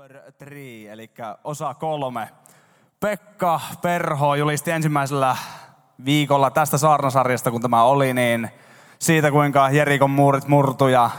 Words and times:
Number 0.00 0.32
three, 0.38 0.88
eli 0.92 1.10
osa 1.44 1.74
kolme. 1.74 2.28
Pekka 3.00 3.60
Perho 3.82 4.34
julisti 4.34 4.70
ensimmäisellä 4.70 5.36
viikolla 6.04 6.50
tästä 6.50 6.78
saarnasarjasta, 6.78 7.50
kun 7.50 7.62
tämä 7.62 7.82
oli, 7.82 8.14
niin 8.14 8.50
siitä 8.98 9.30
kuinka 9.30 9.70
Jerikon 9.70 10.10
muurit 10.10 10.48
murtu 10.48 10.88
ja 10.88 11.10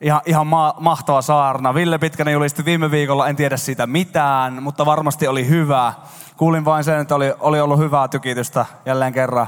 ihan, 0.00 0.20
ihan 0.26 0.46
ma- 0.46 0.74
mahtava 0.80 1.22
saarna. 1.22 1.74
Ville 1.74 1.98
Pitkänen 1.98 2.32
julisti 2.32 2.64
viime 2.64 2.90
viikolla, 2.90 3.28
en 3.28 3.36
tiedä 3.36 3.56
siitä 3.56 3.86
mitään, 3.86 4.62
mutta 4.62 4.86
varmasti 4.86 5.28
oli 5.28 5.48
hyvä. 5.48 5.92
Kuulin 6.36 6.64
vain 6.64 6.84
sen, 6.84 7.00
että 7.00 7.14
oli, 7.14 7.34
oli 7.40 7.60
ollut 7.60 7.78
hyvää 7.78 8.08
tykitystä 8.08 8.66
jälleen 8.86 9.12
kerran. 9.12 9.46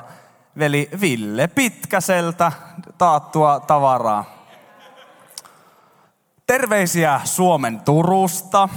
Veli 0.58 0.90
Ville 1.00 1.48
Pitkäseltä 1.48 2.52
taattua 2.98 3.60
tavaraa. 3.60 4.35
Terveisiä 6.46 7.20
Suomen 7.24 7.80
Turusta. 7.80 8.68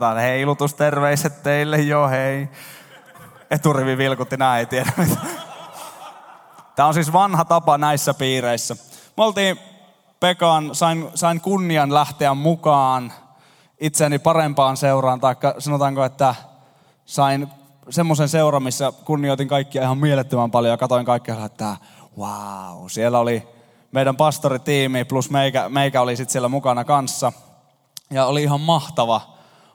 On 0.00 0.16
heilutusterveiset 0.16 1.42
teille 1.42 1.80
jo, 1.80 2.08
hei. 2.08 2.48
Eturivi 3.50 3.98
vilkutti, 3.98 4.36
näin 4.36 4.58
ei 4.58 4.66
tiedä 4.66 4.92
mitä. 4.96 5.16
Tämä 6.76 6.88
on 6.88 6.94
siis 6.94 7.12
vanha 7.12 7.44
tapa 7.44 7.78
näissä 7.78 8.14
piireissä. 8.14 8.76
Me 9.16 9.24
oltiin 9.24 9.58
Pekan, 10.20 10.74
sain, 10.74 11.08
sain 11.14 11.40
kunnian 11.40 11.94
lähteä 11.94 12.34
mukaan 12.34 13.12
itseäni 13.80 14.18
parempaan 14.18 14.76
seuraan, 14.76 15.20
tai 15.20 15.34
sanotaanko, 15.58 16.04
että 16.04 16.34
sain 17.04 17.48
semmoisen 17.90 18.28
seuran, 18.28 18.62
missä 18.62 18.92
kunnioitin 19.04 19.48
kaikkia 19.48 19.82
ihan 19.82 19.98
mielettömän 19.98 20.50
paljon 20.50 20.70
ja 20.70 20.76
katoin 20.76 21.06
kaikkea, 21.06 21.44
että 21.44 21.76
wow, 22.18 22.86
siellä 22.86 23.18
oli 23.18 23.48
meidän 23.92 24.16
pastoritiimi 24.16 25.04
plus 25.04 25.30
meikä, 25.30 25.68
meikä 25.68 26.00
oli 26.00 26.16
sitten 26.16 26.32
siellä 26.32 26.48
mukana 26.48 26.84
kanssa. 26.84 27.32
Ja 28.10 28.26
oli 28.26 28.42
ihan 28.42 28.60
mahtava, 28.60 29.20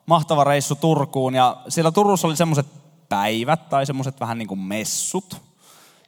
mahtava 0.05 0.43
reissu 0.43 0.75
Turkuun. 0.75 1.35
Ja 1.35 1.57
siellä 1.67 1.91
Turussa 1.91 2.27
oli 2.27 2.35
semmoiset 2.35 2.67
päivät 3.09 3.69
tai 3.69 3.85
semmoiset 3.85 4.19
vähän 4.19 4.37
niin 4.37 4.47
kuin 4.47 4.59
messut, 4.59 5.41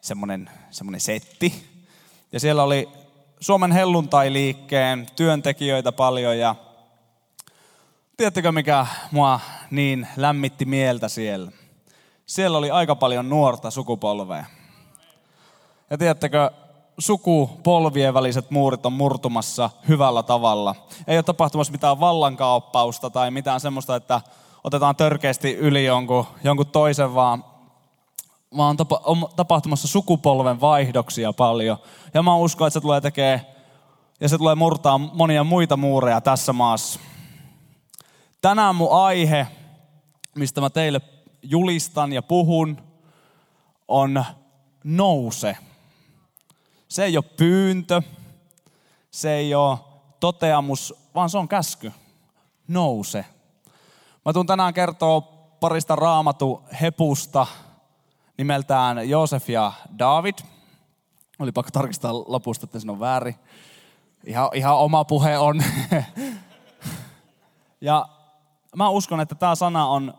semmoinen, 0.01 0.49
semmoinen 0.71 1.01
setti. 1.01 1.69
Ja 2.31 2.39
siellä 2.39 2.63
oli 2.63 2.89
Suomen 3.39 3.71
helluntai-liikkeen 3.71 5.07
työntekijöitä 5.15 5.91
paljon 5.91 6.37
ja 6.37 6.55
tiedättekö 8.17 8.51
mikä 8.51 8.85
mua 9.11 9.39
niin 9.71 10.07
lämmitti 10.15 10.65
mieltä 10.65 11.07
siellä? 11.07 11.51
Siellä 12.25 12.57
oli 12.57 12.71
aika 12.71 12.95
paljon 12.95 13.29
nuorta 13.29 13.71
sukupolvea. 13.71 14.45
Ja 15.89 15.97
tiedättekö, 15.97 16.51
sukupolvien 16.99 18.13
väliset 18.13 18.51
muurit 18.51 18.85
on 18.85 18.93
murtumassa 18.93 19.69
hyvällä 19.87 20.23
tavalla. 20.23 20.75
Ei 21.07 21.17
ole 21.17 21.23
tapahtumassa 21.23 21.71
mitään 21.71 21.99
vallankaappausta 21.99 23.09
tai 23.09 23.31
mitään 23.31 23.59
semmoista, 23.59 23.95
että 23.95 24.21
otetaan 24.63 24.95
törkeästi 24.95 25.53
yli 25.53 25.85
jonkun, 25.85 26.25
jonkun 26.43 26.67
toisen, 26.67 27.15
vaan, 27.15 27.43
vaan 28.57 28.77
tapa, 28.77 29.01
on 29.03 29.27
tapahtumassa 29.35 29.87
sukupolven 29.87 30.61
vaihdoksia 30.61 31.33
paljon. 31.33 31.77
Ja 32.13 32.23
mä 32.23 32.35
uskon, 32.35 32.67
että 32.67 32.73
se 32.73 32.81
tulee 32.81 33.01
tekee 33.01 33.55
ja 34.19 34.29
se 34.29 34.37
tulee 34.37 34.55
murtaa 34.55 34.97
monia 34.97 35.43
muita 35.43 35.77
muureja 35.77 36.21
tässä 36.21 36.53
maassa. 36.53 36.99
Tänään 38.41 38.75
mun 38.75 38.91
aihe, 38.91 39.47
mistä 40.35 40.61
mä 40.61 40.69
teille 40.69 41.01
julistan 41.43 42.13
ja 42.13 42.21
puhun, 42.21 42.77
on 43.87 44.25
nouse. 44.83 45.57
Se 46.89 47.03
ei 47.03 47.17
ole 47.17 47.25
pyyntö, 47.37 48.01
se 49.11 49.33
ei 49.33 49.55
ole 49.55 49.77
toteamus, 50.19 50.93
vaan 51.15 51.29
se 51.29 51.37
on 51.37 51.47
käsky. 51.47 51.91
Nouse. 52.67 53.25
Mä 54.25 54.33
tuun 54.33 54.45
tänään 54.45 54.73
kertoa 54.73 55.21
parista 55.59 55.95
raamatu 55.95 56.63
hepusta 56.81 57.47
nimeltään 58.37 59.09
Joosef 59.09 59.49
ja 59.49 59.71
David. 59.99 60.33
Oli 61.39 61.51
pakko 61.51 61.71
tarkistaa 61.71 62.13
lopusta, 62.13 62.65
että 62.65 62.79
se 62.79 62.91
on 62.91 62.99
väärin. 62.99 63.35
Ihan, 64.25 64.49
ihan 64.53 64.77
oma 64.77 65.05
puhe 65.05 65.37
on. 65.37 65.63
ja 67.81 68.05
mä 68.75 68.89
uskon, 68.89 69.19
että 69.19 69.35
tämä 69.35 69.55
sana 69.55 69.87
on 69.87 70.13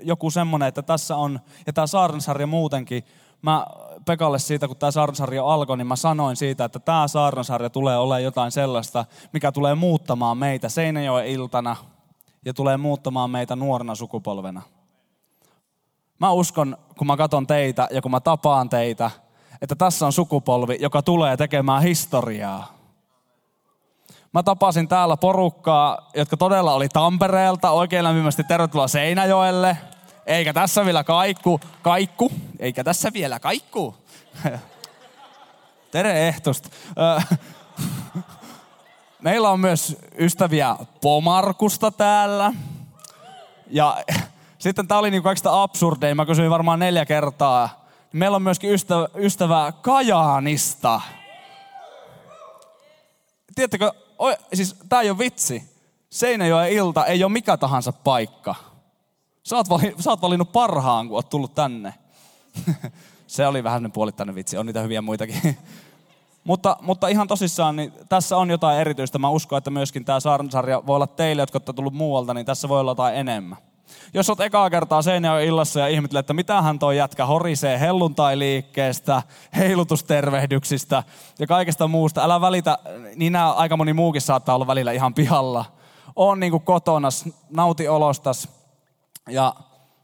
joku 0.00 0.30
semmoinen, 0.30 0.68
että 0.68 0.82
tässä 0.82 1.16
on, 1.16 1.40
ja 1.66 1.72
tämä 1.72 1.86
saarnasarja 1.86 2.46
muutenkin, 2.46 3.04
mä 3.42 3.66
Pekalle 4.06 4.38
siitä, 4.38 4.68
kun 4.68 4.76
tämä 4.76 4.90
saarnasarja 4.90 5.44
alkoi, 5.44 5.76
niin 5.76 5.86
mä 5.86 5.96
sanoin 5.96 6.36
siitä, 6.36 6.64
että 6.64 6.78
tämä 6.78 7.08
saarnasarja 7.08 7.70
tulee 7.70 7.98
olemaan 7.98 8.22
jotain 8.22 8.52
sellaista, 8.52 9.04
mikä 9.32 9.52
tulee 9.52 9.74
muuttamaan 9.74 10.38
meitä 10.38 10.68
Seinäjoen 10.68 11.26
iltana 11.26 11.76
ja 12.44 12.54
tulee 12.54 12.76
muuttamaan 12.76 13.30
meitä 13.30 13.56
nuorena 13.56 13.94
sukupolvena. 13.94 14.62
Mä 16.18 16.30
uskon, 16.30 16.76
kun 16.98 17.06
mä 17.06 17.16
katson 17.16 17.46
teitä 17.46 17.88
ja 17.90 18.02
kun 18.02 18.10
mä 18.10 18.20
tapaan 18.20 18.68
teitä, 18.68 19.10
että 19.62 19.74
tässä 19.74 20.06
on 20.06 20.12
sukupolvi, 20.12 20.76
joka 20.80 21.02
tulee 21.02 21.36
tekemään 21.36 21.82
historiaa. 21.82 22.80
Mä 24.32 24.42
tapasin 24.42 24.88
täällä 24.88 25.16
porukkaa, 25.16 26.10
jotka 26.14 26.36
todella 26.36 26.74
oli 26.74 26.88
Tampereelta. 26.88 27.70
Oikein 27.70 28.04
lämpimästi 28.04 28.44
tervetuloa 28.44 28.88
Seinäjoelle. 28.88 29.76
Eikä 30.30 30.52
tässä 30.52 30.84
vielä 30.84 31.04
kaikku, 31.04 31.60
kaikku, 31.82 32.32
eikä 32.58 32.84
tässä 32.84 33.12
vielä 33.12 33.40
kaikku. 33.40 33.94
Tere 35.90 36.28
Ehtosta. 36.28 36.68
Meillä 39.22 39.50
on 39.50 39.60
myös 39.60 39.96
ystäviä 40.18 40.76
Pomarkusta 41.00 41.90
täällä. 41.90 42.52
Ja 43.66 43.96
sitten 44.58 44.88
tää 44.88 44.98
oli 44.98 45.10
niinku 45.10 45.24
kaikista 45.24 45.62
absurdein, 45.62 46.16
mä 46.16 46.26
kysyin 46.26 46.50
varmaan 46.50 46.78
neljä 46.78 47.06
kertaa. 47.06 47.86
Meillä 48.12 48.36
on 48.36 48.42
myöskin 48.42 48.70
ystävä, 48.70 49.08
ystävä 49.14 49.72
Kajaanista. 49.82 51.00
Tiedättekö, 53.54 53.92
siis 54.54 54.76
tää 54.88 55.00
ei 55.00 55.10
ole 55.10 55.18
vitsi. 55.18 55.70
Seinäjoen 56.10 56.72
ilta 56.72 57.06
ei 57.06 57.24
ole 57.24 57.32
mikä 57.32 57.56
tahansa 57.56 57.92
paikka 57.92 58.69
Sä 59.42 59.56
oot, 59.56 59.68
vali, 59.68 59.94
sä 59.98 60.10
oot 60.10 60.22
valinnut 60.22 60.52
parhaan, 60.52 61.08
kun 61.08 61.16
oot 61.16 61.28
tullut 61.28 61.54
tänne. 61.54 61.94
Se 63.26 63.46
oli 63.46 63.64
vähän 63.64 63.92
puolittainen 63.92 64.34
vitsi, 64.34 64.56
on 64.56 64.66
niitä 64.66 64.80
hyviä 64.82 65.02
muitakin. 65.02 65.56
mutta, 66.44 66.76
mutta 66.80 67.08
ihan 67.08 67.28
tosissaan, 67.28 67.76
niin 67.76 67.92
tässä 68.08 68.36
on 68.36 68.50
jotain 68.50 68.78
erityistä. 68.80 69.18
Mä 69.18 69.30
uskon, 69.30 69.58
että 69.58 69.70
myöskin 69.70 70.04
tämä 70.04 70.20
saarnasarja 70.20 70.82
voi 70.86 70.96
olla 70.96 71.06
teille, 71.06 71.42
jotka 71.42 71.56
olette 71.56 71.72
tullut 71.72 71.94
muualta, 71.94 72.34
niin 72.34 72.46
tässä 72.46 72.68
voi 72.68 72.80
olla 72.80 72.90
jotain 72.90 73.14
enemmän. 73.14 73.58
Jos 74.14 74.28
oot 74.28 74.40
ekaa 74.40 74.70
kertaa 74.70 75.02
Seinäjoen 75.02 75.46
illassa 75.46 75.80
ja 75.80 75.88
ihmettelet, 75.88 76.22
että 76.22 76.32
mitähän 76.32 76.78
toi 76.78 76.96
jätkä 76.96 77.26
horisee 77.26 77.80
helluntai-liikkeestä, 77.80 79.22
heilutustervehdyksistä 79.56 81.02
ja 81.38 81.46
kaikesta 81.46 81.88
muusta, 81.88 82.24
älä 82.24 82.40
välitä, 82.40 82.78
niin 83.16 83.32
nämä 83.32 83.52
aika 83.52 83.76
moni 83.76 83.92
muukin 83.92 84.22
saattaa 84.22 84.54
olla 84.54 84.66
välillä 84.66 84.92
ihan 84.92 85.14
pihalla. 85.14 85.64
On 86.16 86.40
niin 86.40 86.50
kuin 86.50 86.62
kotona, 86.62 87.08
nauti 87.50 87.88
olostas, 87.88 88.59
ja 89.30 89.54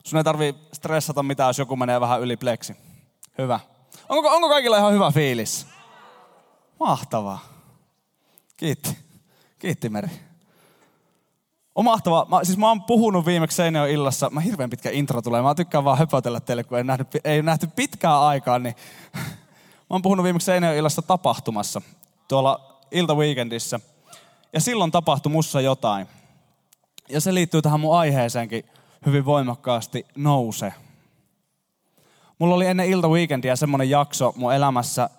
sun 0.04 0.16
ei 0.16 0.24
tarvi 0.24 0.54
stressata 0.72 1.22
mitään, 1.22 1.48
jos 1.48 1.58
joku 1.58 1.76
menee 1.76 2.00
vähän 2.00 2.20
yli 2.20 2.36
pleksi. 2.36 2.76
Hyvä. 3.38 3.60
Onko, 4.08 4.28
onko 4.28 4.48
kaikilla 4.48 4.78
ihan 4.78 4.92
hyvä 4.92 5.10
fiilis? 5.10 5.66
Mahtavaa. 6.80 7.38
Kiitti. 8.56 8.98
Kiitti 9.58 9.88
Meri. 9.88 10.08
On 11.74 11.84
mahtavaa. 11.84 12.26
Mä, 12.28 12.44
siis 12.44 12.58
mä 12.58 12.68
oon 12.68 12.82
puhunut 12.82 13.26
viimeksi 13.26 13.56
Seinäjoen 13.56 13.90
illassa. 13.90 14.30
Mä 14.30 14.40
hirveän 14.40 14.70
pitkä 14.70 14.90
intro 14.90 15.22
tulee. 15.22 15.42
Mä 15.42 15.54
tykkään 15.54 15.84
vaan 15.84 15.98
höpötellä 15.98 16.40
teille, 16.40 16.64
kun 16.64 16.78
ei, 16.78 16.84
nähty, 16.84 17.20
ei 17.24 17.42
nähty 17.42 17.66
pitkään 17.66 18.20
aikaa. 18.20 18.58
Niin 18.58 18.74
mä 19.90 19.90
oon 19.90 20.02
puhunut 20.02 20.24
viimeksi 20.24 20.44
Seinäjoen 20.44 20.78
illassa 20.78 21.02
tapahtumassa. 21.02 21.82
Tuolla 22.28 22.78
iltaweekendissä. 22.90 23.80
Ja 24.52 24.60
silloin 24.60 24.90
tapahtui 24.90 25.32
mussa 25.32 25.60
jotain. 25.60 26.06
Ja 27.08 27.20
se 27.20 27.34
liittyy 27.34 27.62
tähän 27.62 27.80
mun 27.80 27.96
aiheeseenkin 27.96 28.64
hyvin 29.06 29.24
voimakkaasti 29.24 30.06
nouse. 30.16 30.72
Mulla 32.38 32.54
oli 32.54 32.66
ennen 32.66 32.88
iltaweekendia 32.88 33.56
semmoinen 33.56 33.90
jakso 33.90 34.32
mun 34.36 34.54
elämässä, 34.54 35.10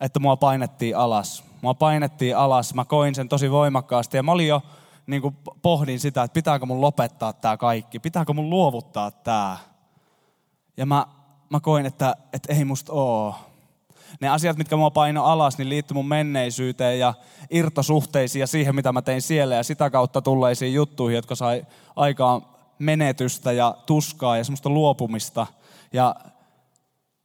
että 0.00 0.20
mua 0.20 0.36
painettiin 0.36 0.96
alas. 0.96 1.44
Mua 1.62 1.74
painettiin 1.74 2.36
alas, 2.36 2.74
mä 2.74 2.84
koin 2.84 3.14
sen 3.14 3.28
tosi 3.28 3.50
voimakkaasti 3.50 4.16
ja 4.16 4.22
mä 4.22 4.32
olin 4.32 4.48
jo 4.48 4.62
niin 5.06 5.22
kuin 5.22 5.36
pohdin 5.62 6.00
sitä, 6.00 6.22
että 6.22 6.34
pitääkö 6.34 6.66
mun 6.66 6.80
lopettaa 6.80 7.32
tämä 7.32 7.56
kaikki, 7.56 7.98
pitääkö 7.98 8.32
mun 8.32 8.50
luovuttaa 8.50 9.10
tämä. 9.10 9.56
Ja 10.76 10.86
mä, 10.86 11.06
mä 11.50 11.60
koin, 11.60 11.86
että, 11.86 12.16
että 12.32 12.52
ei 12.52 12.64
musta 12.64 12.92
oo. 12.92 13.34
Ne 14.20 14.28
asiat, 14.28 14.56
mitkä 14.56 14.76
mua 14.76 14.90
paino 14.90 15.24
alas, 15.24 15.58
niin 15.58 15.68
liittyy 15.68 15.94
mun 15.94 16.08
menneisyyteen 16.08 16.98
ja 16.98 17.14
irtosuhteisiin 17.50 18.40
ja 18.40 18.46
siihen, 18.46 18.74
mitä 18.74 18.92
mä 18.92 19.02
tein 19.02 19.22
siellä 19.22 19.54
ja 19.54 19.62
sitä 19.62 19.90
kautta 19.90 20.22
tulleisiin 20.22 20.74
juttuihin, 20.74 21.16
jotka 21.16 21.34
sai 21.34 21.66
aikaan 21.96 22.42
menetystä 22.78 23.52
ja 23.52 23.76
tuskaa 23.86 24.36
ja 24.36 24.44
semmoista 24.44 24.70
luopumista. 24.70 25.46
Ja 25.92 26.14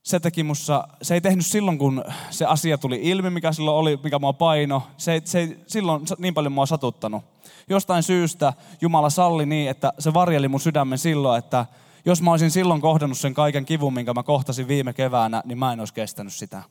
se 0.02 0.20
teki 0.20 0.42
mussa, 0.42 0.88
se 1.02 1.14
ei 1.14 1.20
tehnyt 1.20 1.46
silloin, 1.46 1.78
kun 1.78 2.04
se 2.30 2.44
asia 2.44 2.78
tuli 2.78 3.00
ilmi, 3.02 3.30
mikä 3.30 3.52
silloin 3.52 3.76
oli, 3.76 3.98
mikä 4.04 4.18
mua 4.18 4.32
paino. 4.32 4.82
Se 4.96 5.12
ei, 5.12 5.22
se 5.24 5.38
ei 5.38 5.58
silloin 5.66 6.02
niin 6.18 6.34
paljon 6.34 6.52
mua 6.52 6.66
satuttanut. 6.66 7.24
Jostain 7.68 8.02
syystä 8.02 8.52
Jumala 8.80 9.10
salli 9.10 9.46
niin, 9.46 9.70
että 9.70 9.92
se 9.98 10.14
varjeli 10.14 10.48
mun 10.48 10.60
sydämen 10.60 10.98
silloin, 10.98 11.38
että 11.38 11.66
jos 12.04 12.22
mä 12.22 12.30
olisin 12.30 12.50
silloin 12.50 12.80
kohdannut 12.80 13.18
sen 13.18 13.34
kaiken 13.34 13.64
kivun, 13.64 13.94
minkä 13.94 14.14
mä 14.14 14.22
kohtasin 14.22 14.68
viime 14.68 14.92
keväänä, 14.92 15.42
niin 15.44 15.58
mä 15.58 15.72
en 15.72 15.80
olisi 15.80 15.94
kestänyt 15.94 16.32
sitä. 16.32 16.62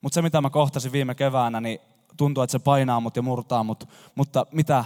Mutta 0.00 0.14
se, 0.14 0.22
mitä 0.22 0.40
mä 0.40 0.50
kohtasin 0.50 0.92
viime 0.92 1.14
keväänä, 1.14 1.60
niin 1.60 1.78
tuntuu, 2.16 2.42
että 2.42 2.52
se 2.52 2.58
painaa 2.58 3.00
mut 3.00 3.16
ja 3.16 3.22
murtaa 3.22 3.64
mut. 3.64 3.88
Mutta 4.14 4.46
mitä 4.52 4.84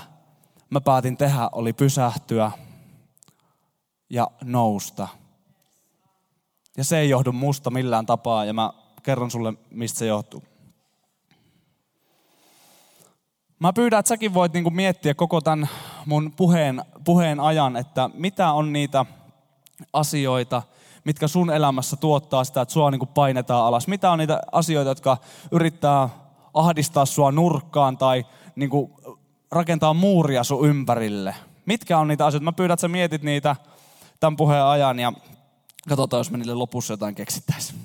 mä 0.71 0.81
päätin 0.81 1.17
tehdä, 1.17 1.49
oli 1.53 1.73
pysähtyä 1.73 2.53
ja 4.10 4.31
nousta. 4.44 5.08
Ja 6.76 6.84
se 6.84 6.99
ei 6.99 7.10
johdu 7.10 7.32
musta 7.32 7.70
millään 7.70 8.06
tapaa, 8.06 8.44
ja 8.44 8.52
mä 8.52 8.72
kerron 9.02 9.31
sulle, 9.31 9.52
mistä 9.70 9.99
se 9.99 10.06
johtuu. 10.06 10.43
Mä 13.58 13.72
pyydän, 13.72 13.99
että 13.99 14.08
säkin 14.08 14.34
voit 14.34 14.52
niinku 14.52 14.70
miettiä 14.70 15.14
koko 15.14 15.40
tämän 15.40 15.69
mun 16.06 16.32
puheen, 16.37 16.84
puheen 17.05 17.40
ajan, 17.40 17.76
että 17.76 18.10
mitä 18.14 18.52
on 18.52 18.72
niitä 18.72 19.06
asioita, 19.93 20.62
mitkä 21.05 21.28
sun 21.28 21.50
elämässä 21.50 21.96
tuottaa 21.96 22.44
sitä, 22.44 22.60
että 22.60 22.72
sua 22.72 22.90
niinku 22.90 23.06
painetaan 23.06 23.66
alas. 23.66 23.88
Mitä 23.88 24.10
on 24.10 24.19
niitä 24.19 24.40
asioita, 24.52 24.90
jotka 24.90 25.16
yrittää 25.52 26.08
ahdistaa 26.55 27.06
sua 27.06 27.32
nurkkaan 27.32 27.99
tai 27.99 28.26
niinku 28.56 28.90
rakentaa 29.50 29.94
muuria 29.94 30.44
sun 30.44 30.69
ympärille. 30.69 31.34
Mitkä 31.66 31.99
on 31.99 32.08
niitä 32.08 32.26
asioita? 32.26 32.44
Mä 32.44 32.52
pyydän, 32.52 32.75
että 32.75 32.81
sä 32.81 32.88
mietit 32.88 33.22
niitä 33.22 33.56
tämän 34.20 34.37
puheen 34.37 34.65
ajan 34.65 34.99
ja 34.99 35.12
katsotaan, 35.88 36.20
jos 36.20 36.31
me 36.31 36.38
niille 36.38 36.55
lopussa 36.55 36.93
jotain 36.93 37.15
keksittäisiin. 37.15 37.79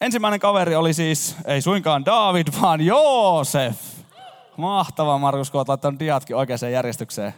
Ensimmäinen 0.00 0.40
kaveri 0.40 0.74
oli 0.74 0.94
siis, 0.94 1.36
ei 1.44 1.62
suinkaan 1.62 2.04
David, 2.04 2.46
vaan 2.60 2.80
Joosef. 2.80 3.76
Mahtava 4.56 5.18
Markus, 5.18 5.50
kun 5.50 5.58
olet 5.58 5.68
laittanut 5.68 6.00
diatkin 6.00 6.36
oikeaan 6.36 6.72
järjestykseen. 6.72 7.34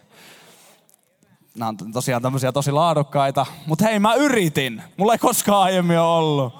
Nämä 1.57 1.69
on 1.69 1.93
tosiaan 1.93 2.23
tämmöisiä 2.23 2.53
tosi 2.53 2.73
laadukkaita. 2.73 3.47
Mutta 3.67 3.85
hei, 3.85 3.99
mä 3.99 4.15
yritin. 4.15 4.83
Mulla 4.97 5.13
ei 5.13 5.19
koskaan 5.19 5.63
aiemmin 5.63 5.99
ollut. 5.99 6.55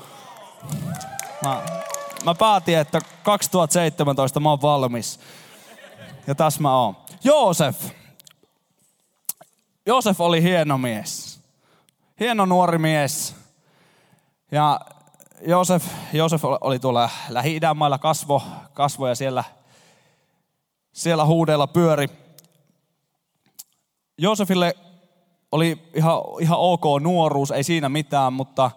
Mä, 1.45 1.63
mä 2.25 2.35
päätin, 2.35 2.79
että 2.79 3.01
2017 3.23 4.41
mä 4.41 4.51
oon 4.51 4.63
valmis. 4.63 5.21
Ja 6.27 6.35
tässä 6.35 6.63
mä 6.63 6.79
oon. 6.79 6.97
Joosef. 7.25 7.77
Joosef 9.87 10.21
oli 10.21 10.43
hieno 10.43 10.79
mies. 10.79 11.41
Hieno 12.21 12.47
nuori 12.47 12.79
mies. 12.79 13.35
Ja 14.53 14.81
Joosef, 15.41 15.87
Joosef 16.13 16.45
oli 16.45 16.79
tuolla 16.79 17.11
Lähi-idän 17.29 17.77
mailla 17.77 17.99
kasvo, 17.99 18.43
kasvo 18.73 19.09
ja 19.09 19.15
siellä, 19.15 19.45
siellä 20.93 21.25
huudella 21.25 21.67
pyöri. 21.67 22.09
Joosefille 24.19 24.75
oli 25.53 25.91
ihan, 25.95 26.21
ihan 26.41 26.59
ok 26.59 26.85
nuoruus, 27.01 27.51
ei 27.51 27.63
siinä 27.63 27.89
mitään, 27.89 28.33
mutta 28.33 28.71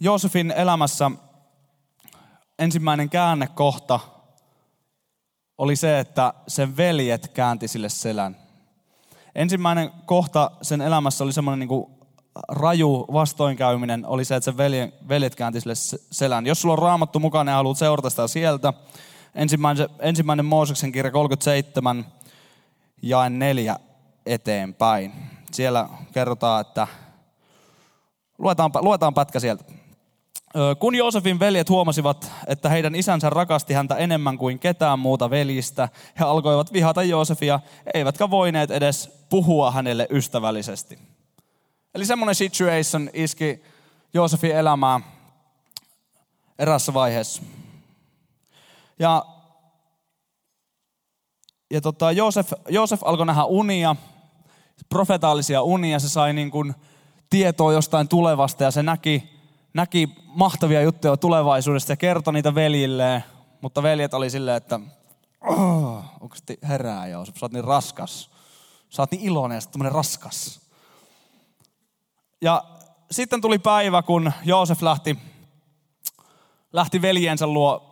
Joosefin 0.00 0.50
elämässä 0.50 1.10
ensimmäinen 2.58 3.10
käännekohta 3.10 4.00
oli 5.58 5.76
se, 5.76 5.98
että 5.98 6.34
sen 6.48 6.76
veljet 6.76 7.28
käänti 7.28 7.68
sille 7.68 7.88
selän. 7.88 8.41
Ensimmäinen 9.34 9.90
kohta 10.06 10.50
sen 10.62 10.80
elämässä 10.80 11.24
oli 11.24 11.32
semmoinen 11.32 11.68
niin 11.68 11.86
raju 12.48 13.06
vastoinkäyminen, 13.12 14.06
oli 14.06 14.24
se, 14.24 14.36
että 14.36 14.44
sen 14.44 14.56
veljet, 14.56 15.08
veljet 15.08 15.34
käänti 15.34 15.60
sille 15.60 15.74
selän. 16.10 16.46
Jos 16.46 16.60
sulla 16.60 16.72
on 16.72 16.78
raamattu 16.78 17.20
mukana 17.20 17.52
ja 17.52 17.56
haluat 17.56 17.78
seurata 17.78 18.10
sitä 18.10 18.28
sieltä, 18.28 18.72
ensimmäinen, 19.34 19.88
ensimmäinen 19.98 20.46
Mooseksen 20.46 20.92
kirja 20.92 21.12
37, 21.12 22.06
jae 23.02 23.30
4 23.30 23.76
eteenpäin. 24.26 25.12
Siellä 25.52 25.88
kerrotaan, 26.12 26.60
että 26.60 26.86
luetaan, 28.38 28.70
luetaan 28.80 29.14
pätkä 29.14 29.40
sieltä. 29.40 29.64
Kun 30.78 30.94
Joosefin 30.94 31.40
veljet 31.40 31.68
huomasivat, 31.68 32.32
että 32.46 32.68
heidän 32.68 32.94
isänsä 32.94 33.30
rakasti 33.30 33.74
häntä 33.74 33.94
enemmän 33.94 34.38
kuin 34.38 34.58
ketään 34.58 34.98
muuta 34.98 35.30
veljistä, 35.30 35.88
he 36.20 36.24
alkoivat 36.24 36.72
vihata 36.72 37.02
Joosefia, 37.02 37.60
eivätkä 37.94 38.30
voineet 38.30 38.70
edes 38.70 39.26
puhua 39.28 39.70
hänelle 39.70 40.06
ystävällisesti. 40.10 40.98
Eli 41.94 42.06
semmoinen 42.06 42.34
situation 42.34 43.10
iski 43.12 43.62
Joosefin 44.14 44.56
elämää 44.56 45.00
erässä 46.58 46.94
vaiheessa. 46.94 47.42
Ja, 48.98 49.26
ja 51.70 51.80
tota, 51.80 52.12
Joosef, 52.12 52.52
Joosef 52.68 53.02
alkoi 53.04 53.26
nähdä 53.26 53.44
unia, 53.44 53.96
profetaalisia 54.88 55.62
unia, 55.62 55.98
se 55.98 56.08
sai 56.08 56.32
niin 56.32 56.50
kuin 56.50 56.74
tietoa 57.30 57.72
jostain 57.72 58.08
tulevasta 58.08 58.64
ja 58.64 58.70
se 58.70 58.82
näki, 58.82 59.41
näki 59.74 60.08
mahtavia 60.24 60.82
juttuja 60.82 61.16
tulevaisuudesta 61.16 61.92
ja 61.92 61.96
kertoi 61.96 62.32
niitä 62.32 62.54
veljilleen. 62.54 63.24
Mutta 63.60 63.82
veljet 63.82 64.14
oli 64.14 64.30
silleen, 64.30 64.56
että 64.56 64.80
oh, 65.40 66.04
onko 66.20 66.36
herää 66.68 67.06
Joosef, 67.06 67.36
sä 67.36 67.44
oot 67.46 67.52
niin 67.52 67.64
raskas. 67.64 68.30
Sä 68.88 69.02
oot 69.02 69.10
niin 69.10 69.22
iloinen 69.22 69.60
ja 69.84 69.90
raskas. 69.90 70.60
Ja 72.40 72.64
sitten 73.10 73.40
tuli 73.40 73.58
päivä, 73.58 74.02
kun 74.02 74.32
Joosef 74.44 74.82
lähti, 74.82 75.18
lähti 76.72 77.02
veljensä 77.02 77.46
luo, 77.46 77.88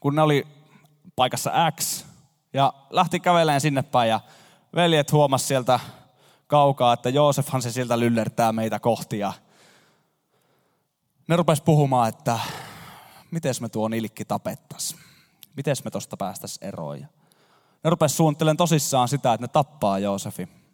kun 0.00 0.14
ne 0.14 0.22
oli 0.22 0.46
paikassa 1.16 1.50
X, 1.80 2.04
ja 2.52 2.72
lähti 2.90 3.20
käveleen 3.20 3.60
sinne 3.60 3.82
päin, 3.82 4.10
ja 4.10 4.20
veljet 4.74 5.12
huomas 5.12 5.48
sieltä 5.48 5.80
kaukaa, 6.46 6.92
että 6.92 7.08
Joosefhan 7.08 7.62
se 7.62 7.72
siltä 7.72 7.98
lyllertää 7.98 8.52
meitä 8.52 8.78
kohti, 8.78 9.18
ja 9.18 9.32
ne 11.28 11.36
rupes 11.36 11.60
puhumaan, 11.60 12.08
että 12.08 12.38
miten 13.30 13.54
me 13.60 13.68
tuon 13.68 13.94
ilkki 13.94 14.24
tapettas, 14.24 14.96
miten 15.56 15.76
me 15.84 15.90
tosta 15.90 16.16
päästäis 16.16 16.58
eroon. 16.60 17.06
Ne 17.84 17.90
rupes 17.90 18.16
suunnittelemaan 18.16 18.56
tosissaan 18.56 19.08
sitä, 19.08 19.32
että 19.32 19.44
ne 19.44 19.48
tappaa 19.48 19.98
Joosefin 19.98 20.66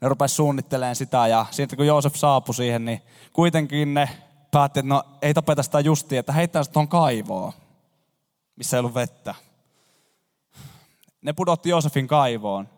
ne 0.00 0.08
rupesi 0.08 0.34
suunnittelemaan 0.34 0.96
sitä 0.96 1.26
ja 1.26 1.46
sitten 1.50 1.76
kun 1.76 1.86
Joosef 1.86 2.14
saapui 2.14 2.54
siihen, 2.54 2.84
niin 2.84 3.02
kuitenkin 3.32 3.94
ne 3.94 4.08
päätti, 4.50 4.80
että 4.80 4.88
no 4.88 5.04
ei 5.22 5.34
tapeta 5.34 5.62
sitä 5.62 5.80
justiin, 5.80 6.18
että 6.18 6.32
heittää 6.32 6.64
se 6.64 6.70
tuon 6.70 6.88
kaivoon, 6.88 7.52
missä 8.56 8.76
ei 8.76 8.78
ollut 8.78 8.94
vettä. 8.94 9.34
Ne 11.22 11.32
pudotti 11.32 11.68
Joosefin 11.68 12.06
kaivoon. 12.06 12.68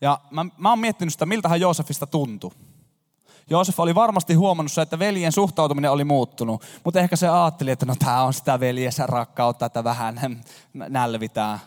Ja 0.00 0.20
mä, 0.30 0.46
mä 0.58 0.70
oon 0.70 0.78
miettinyt 0.78 1.14
sitä, 1.14 1.26
miltähän 1.26 1.60
Joosefista 1.60 2.06
tuntui. 2.06 2.50
Joosef 3.50 3.80
oli 3.80 3.94
varmasti 3.94 4.34
huomannut 4.34 4.78
että 4.78 4.98
veljen 4.98 5.32
suhtautuminen 5.32 5.90
oli 5.90 6.04
muuttunut, 6.04 6.62
mutta 6.84 7.00
ehkä 7.00 7.16
se 7.16 7.28
ajatteli, 7.28 7.70
että 7.70 7.86
no 7.86 7.94
tämä 7.98 8.22
on 8.22 8.34
sitä 8.34 8.60
veljensä 8.60 9.06
rakkautta, 9.06 9.66
että 9.66 9.84
vähän 9.84 10.20
nälvitään. 10.74 11.58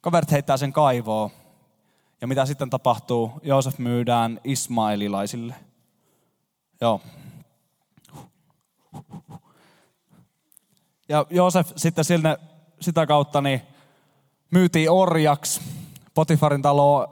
Kaverit 0.00 0.30
heittää 0.30 0.56
sen 0.56 0.72
kaivoon. 0.72 1.30
Ja 2.20 2.26
mitä 2.26 2.46
sitten 2.46 2.70
tapahtuu? 2.70 3.32
Joosef 3.42 3.78
myydään 3.78 4.40
ismaililaisille. 4.44 5.54
Joo. 6.80 7.00
Ja 11.08 11.26
Joosef 11.30 11.68
sitten 11.76 12.04
sinne, 12.04 12.38
sitä 12.80 13.06
kautta 13.06 13.40
niin 13.40 13.62
myytiin 14.50 14.90
orjaksi 14.90 15.60
Potifarin 16.14 16.62
taloon. 16.62 17.08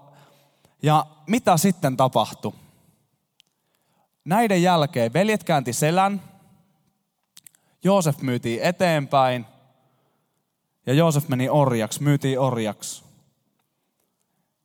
Ja 0.83 1.07
mitä 1.27 1.57
sitten 1.57 1.97
tapahtui? 1.97 2.53
Näiden 4.25 4.63
jälkeen 4.63 5.13
veljet 5.13 5.45
käänti 5.45 5.73
selän, 5.73 6.23
Joosef 7.85 8.21
myytiin 8.23 8.63
eteenpäin 8.63 9.47
ja 10.87 10.95
Joosef 10.95 11.29
meni 11.29 11.49
orjaksi, 11.49 12.03
myytiin 12.03 12.41
orjaksi. 12.41 13.05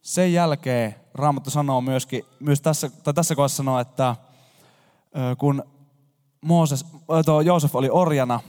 Sen 0.02 0.34
jälkeen 0.34 0.96
Raamattu 1.14 1.50
sanoo 1.50 1.82
myöskin, 1.82 2.24
myös 2.40 2.62
tässä, 2.62 2.90
tai 2.90 3.14
tässä 3.14 3.36
kohdassa 3.36 3.58
sanoo, 3.58 3.80
että 3.80 4.16
kun 5.38 5.64
Mooses, 6.42 6.86
tuo 7.26 7.42
Joosef 7.42 7.76
oli 7.76 7.90
orjana, 7.90 8.40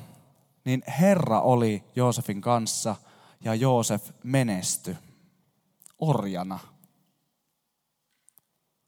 niin 0.64 0.82
Herra 1.00 1.40
oli 1.40 1.84
Joosefin 1.96 2.40
kanssa 2.40 2.96
ja 3.40 3.54
Joosef 3.54 4.10
menesty 4.22 4.96
orjana. 5.98 6.58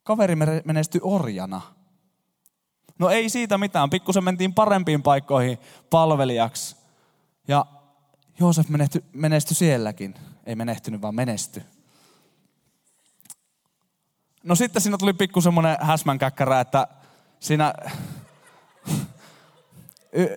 Kaveri 0.02 0.36
menestyi 0.64 1.00
orjana. 1.04 1.60
No 2.98 3.08
ei 3.08 3.28
siitä 3.28 3.58
mitään, 3.58 3.90
pikkusen 3.90 4.24
mentiin 4.24 4.54
parempiin 4.54 5.02
paikkoihin 5.02 5.58
palvelijaksi. 5.90 6.76
Ja 7.48 7.66
Joosef 8.40 8.68
menestyi, 8.68 9.04
menestyi 9.12 9.54
sielläkin. 9.54 10.14
Ei 10.46 10.56
menehtynyt, 10.56 11.02
vaan 11.02 11.14
menestyi. 11.14 11.62
no 14.42 14.54
sitten 14.54 14.82
siinä 14.82 14.98
tuli 14.98 15.12
pikku 15.12 15.40
semmoinen 15.40 15.76
häsmänkäkkärä, 15.80 16.60
että 16.60 16.88
siinä 17.40 17.74
y- 20.12 20.36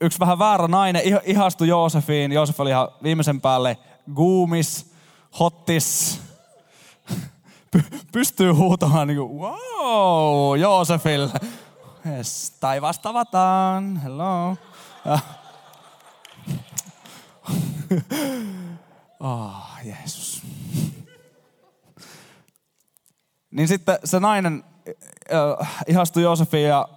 yksi 0.00 0.20
vähän 0.20 0.38
väärä 0.38 0.68
nainen 0.68 1.02
ihastui 1.24 1.68
Joosefiin. 1.68 2.32
Joosef 2.32 2.60
oli 2.60 2.70
ihan 2.70 2.88
viimeisen 3.02 3.40
päälle 3.40 3.78
guumis, 4.14 4.92
hottis, 5.40 6.20
pystyy 8.12 8.50
huutamaan 8.50 9.08
niin 9.08 9.18
kuin, 9.18 9.38
wow, 9.38 10.58
Joosefille. 10.58 11.30
Yes, 12.06 12.56
taivasta 12.60 13.02
tavataan, 13.02 13.96
hello. 13.96 14.56
oh, 19.20 19.66
Jeesus. 19.84 20.42
niin 23.52 23.68
sitten 23.68 23.98
se 24.04 24.20
nainen 24.20 24.64
äh, 25.60 25.84
ihastui 25.86 26.22
Joosefiin 26.22 26.68
ja 26.68 26.88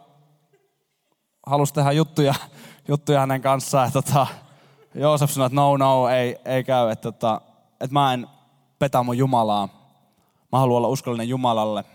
halusi 1.45 1.73
tehdä 1.73 1.91
juttuja, 1.91 2.33
juttuja 2.87 3.19
hänen 3.19 3.41
kanssaan. 3.41 3.91
Tota, 3.91 4.27
Joosef 4.95 5.31
sanoi, 5.31 5.45
että 5.45 5.55
no, 5.55 5.77
no, 5.77 6.09
ei, 6.09 6.39
ei 6.45 6.63
käy, 6.63 6.91
että, 6.91 7.11
tota, 7.11 7.41
että 7.81 7.93
mä 7.93 8.13
en 8.13 8.27
petä 8.79 9.03
mun 9.03 9.17
Jumalaa. 9.17 9.84
Mä 10.55 10.59
haluan 10.59 10.77
olla 10.77 10.87
uskollinen 10.87 11.29
Jumalalle. 11.29 11.85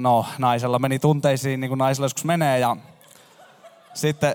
No, 0.00 0.26
naisella 0.38 0.78
meni 0.78 0.98
tunteisiin, 0.98 1.60
niin 1.60 1.68
kuin 1.68 1.78
naisella 1.78 2.04
joskus 2.04 2.24
menee, 2.24 2.58
ja 2.58 2.76
sitten 3.94 4.34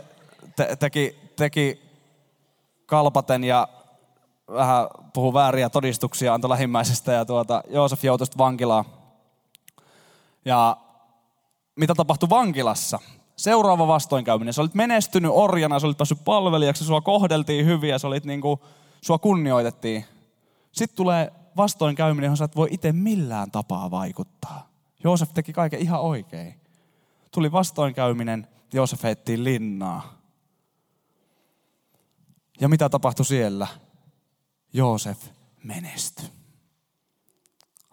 te, 0.56 0.76
teki, 0.76 1.18
teki 1.36 1.82
kalpaten 2.86 3.44
ja 3.44 3.68
vähän 4.54 4.88
puhu 5.14 5.34
vääriä 5.34 5.70
todistuksia 5.70 6.34
antoi 6.34 6.50
lähimmäisestä, 6.50 7.12
ja 7.12 7.26
tuota, 7.26 7.64
Joosef 7.70 8.04
joutui 8.04 8.28
vankilaan. 8.38 8.86
Ja 10.46 10.78
mitä 11.76 11.94
tapahtui 11.96 12.30
vankilassa? 12.30 13.00
Seuraava 13.36 13.88
vastoinkäyminen. 13.88 14.54
Sä 14.54 14.62
olit 14.62 14.74
menestynyt 14.74 15.32
orjana, 15.34 15.80
sä 15.80 15.88
olit 15.88 15.98
päässyt 15.98 16.24
palvelijaksi, 16.26 16.86
sua 16.86 17.02
kohdeltiin 17.02 17.66
hyvin 17.66 17.90
ja 17.90 18.00
sä 18.00 18.08
olit 18.08 18.26
niinku, 18.26 18.60
sua 19.02 19.18
kunnioitettiin. 19.18 20.06
Sitten 20.72 20.98
tulee 20.98 21.32
vastoinkäyminen, 21.58 22.28
johon 22.28 22.38
sä 22.38 22.46
et 22.46 22.56
voi 22.56 22.68
itse 22.72 22.92
millään 22.92 23.52
tapaa 23.52 23.92
vaikuttaa. 23.92 24.70
Joosef 25.04 25.34
teki 25.34 25.54
kaiken 25.54 25.80
ihan 25.80 26.02
oikein. 26.02 26.62
Tuli 27.32 27.52
vastoinkäyminen, 27.52 28.48
Joosef 28.74 29.04
heittiin 29.04 29.44
linnaa. 29.44 30.14
Ja 32.62 32.70
mitä 32.70 32.90
tapahtui 32.90 33.26
siellä? 33.26 33.68
Joosef 34.74 35.26
menestyi. 35.64 36.26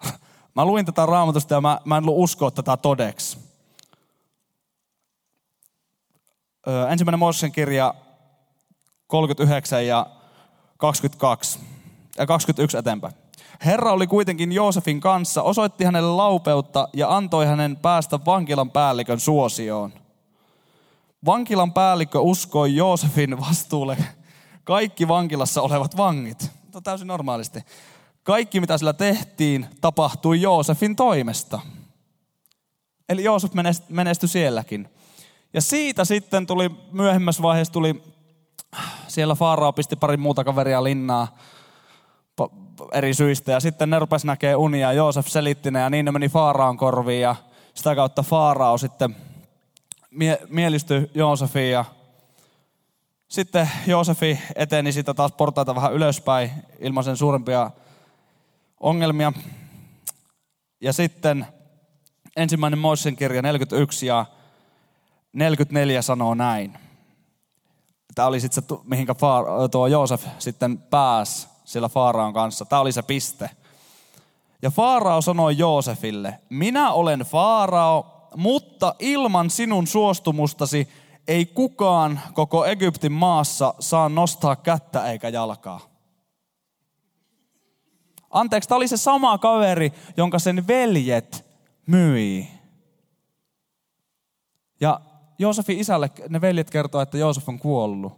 Mä 0.56 0.64
luin 0.64 0.86
tätä 0.86 1.06
raamatusta 1.06 1.54
ja 1.54 1.60
mä, 1.60 1.80
mä 1.84 1.96
en 1.96 2.08
uskoa 2.08 2.50
tätä 2.50 2.76
todeksi. 2.76 3.38
Öö, 6.68 6.88
ensimmäinen 6.88 7.18
Mooseksen 7.18 7.52
kirja 7.52 7.94
39 9.06 9.86
ja 9.86 10.06
22 10.76 11.60
ja 12.18 12.26
21 12.26 12.76
eteenpäin. 12.76 13.23
Herra 13.64 13.92
oli 13.92 14.06
kuitenkin 14.06 14.52
Joosefin 14.52 15.00
kanssa, 15.00 15.42
osoitti 15.42 15.84
hänelle 15.84 16.10
laupeutta 16.10 16.88
ja 16.92 17.16
antoi 17.16 17.46
hänen 17.46 17.76
päästä 17.76 18.18
vankilan 18.26 18.70
päällikön 18.70 19.20
suosioon. 19.20 19.92
Vankilan 21.26 21.72
päällikkö 21.72 22.20
uskoi 22.20 22.76
Joosefin 22.76 23.40
vastuulle 23.40 23.96
kaikki 24.64 25.08
vankilassa 25.08 25.62
olevat 25.62 25.96
vangit. 25.96 26.50
Tämä 26.70 26.82
täysin 26.82 27.06
normaalisti. 27.06 27.60
Kaikki, 28.22 28.60
mitä 28.60 28.78
sillä 28.78 28.92
tehtiin, 28.92 29.66
tapahtui 29.80 30.40
Joosefin 30.40 30.96
toimesta. 30.96 31.60
Eli 33.08 33.24
Joosef 33.24 33.52
menestyi 33.88 34.28
sielläkin. 34.28 34.88
Ja 35.52 35.60
siitä 35.60 36.04
sitten 36.04 36.46
tuli, 36.46 36.70
myöhemmässä 36.92 37.42
vaiheessa 37.42 37.72
tuli, 37.72 38.02
siellä 39.08 39.34
Faarao 39.34 39.72
pisti 39.72 39.96
pari 39.96 40.16
muuta 40.16 40.44
kaveria 40.44 40.84
linnaa 40.84 41.36
eri 42.92 43.14
syistä. 43.14 43.52
Ja 43.52 43.60
sitten 43.60 43.90
ne 43.90 43.98
rupes 43.98 44.24
näkee 44.24 44.56
unia, 44.56 44.92
Joosef 44.92 45.26
selitti 45.26 45.70
ne 45.70 45.80
ja 45.80 45.90
niin 45.90 46.04
ne 46.04 46.12
meni 46.12 46.28
Faaraan 46.28 46.76
korviin. 46.76 47.20
Ja 47.20 47.36
sitä 47.74 47.94
kautta 47.94 48.22
Faarao 48.22 48.78
sitten 48.78 49.16
mie- 50.10 50.40
mielistyi 50.48 51.10
Joosefiin 51.14 51.70
ja 51.70 51.84
sitten 53.28 53.70
Joosefi 53.86 54.38
eteni 54.56 54.92
sitä 54.92 55.14
taas 55.14 55.32
portaita 55.32 55.74
vähän 55.74 55.92
ylöspäin 55.92 56.50
ilman 56.78 57.04
sen 57.04 57.16
suurempia 57.16 57.70
ongelmia. 58.80 59.32
Ja 60.80 60.92
sitten 60.92 61.46
ensimmäinen 62.36 62.78
Moisen 62.78 63.16
kirja 63.16 63.42
41 63.42 64.06
ja 64.06 64.26
44 65.32 66.02
sanoo 66.02 66.34
näin. 66.34 66.78
Tämä 68.14 68.28
oli 68.28 68.40
sitten 68.40 68.64
se, 68.68 68.76
mihinkä 68.84 69.14
tuo 69.70 69.86
Joosef 69.86 70.26
sitten 70.38 70.78
pääsi 70.78 71.53
sillä 71.64 71.88
Faaraan 71.88 72.32
kanssa. 72.32 72.64
Tämä 72.64 72.80
oli 72.80 72.92
se 72.92 73.02
piste. 73.02 73.50
Ja 74.62 74.70
Faarao 74.70 75.20
sanoi 75.22 75.58
Joosefille, 75.58 76.40
minä 76.50 76.92
olen 76.92 77.20
Faarao, 77.20 78.28
mutta 78.36 78.94
ilman 78.98 79.50
sinun 79.50 79.86
suostumustasi 79.86 80.88
ei 81.28 81.46
kukaan 81.46 82.20
koko 82.34 82.64
Egyptin 82.64 83.12
maassa 83.12 83.74
saa 83.80 84.08
nostaa 84.08 84.56
kättä 84.56 85.10
eikä 85.10 85.28
jalkaa. 85.28 85.80
Anteeksi, 88.30 88.68
tämä 88.68 88.76
oli 88.76 88.88
se 88.88 88.96
sama 88.96 89.38
kaveri, 89.38 89.92
jonka 90.16 90.38
sen 90.38 90.66
veljet 90.66 91.44
myi. 91.86 92.48
Ja 94.80 95.00
Joosefin 95.38 95.78
isälle 95.78 96.10
ne 96.28 96.40
veljet 96.40 96.70
kertoo, 96.70 97.00
että 97.00 97.18
Joosef 97.18 97.48
on 97.48 97.58
kuollut. 97.58 98.12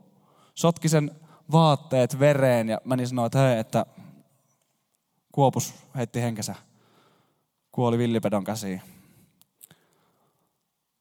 Sotki 0.54 0.88
sen 0.88 1.10
vaatteet 1.52 2.18
vereen 2.18 2.68
ja 2.68 2.80
meni 2.84 3.06
sanoa, 3.06 3.26
että 3.26 3.38
hei, 3.38 3.58
että 3.58 3.86
Kuopus 5.32 5.74
heitti 5.96 6.22
henkensä. 6.22 6.54
Kuoli 7.72 7.98
villipedon 7.98 8.44
käsiin. 8.44 8.82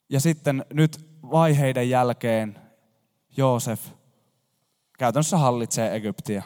Ja 0.10 0.20
sitten 0.20 0.66
nyt 0.74 1.10
vaiheiden 1.32 1.90
jälkeen 1.90 2.60
Joosef 3.38 3.88
käytännössä 4.98 5.38
hallitsee 5.38 5.96
Egyptiä. 5.96 6.44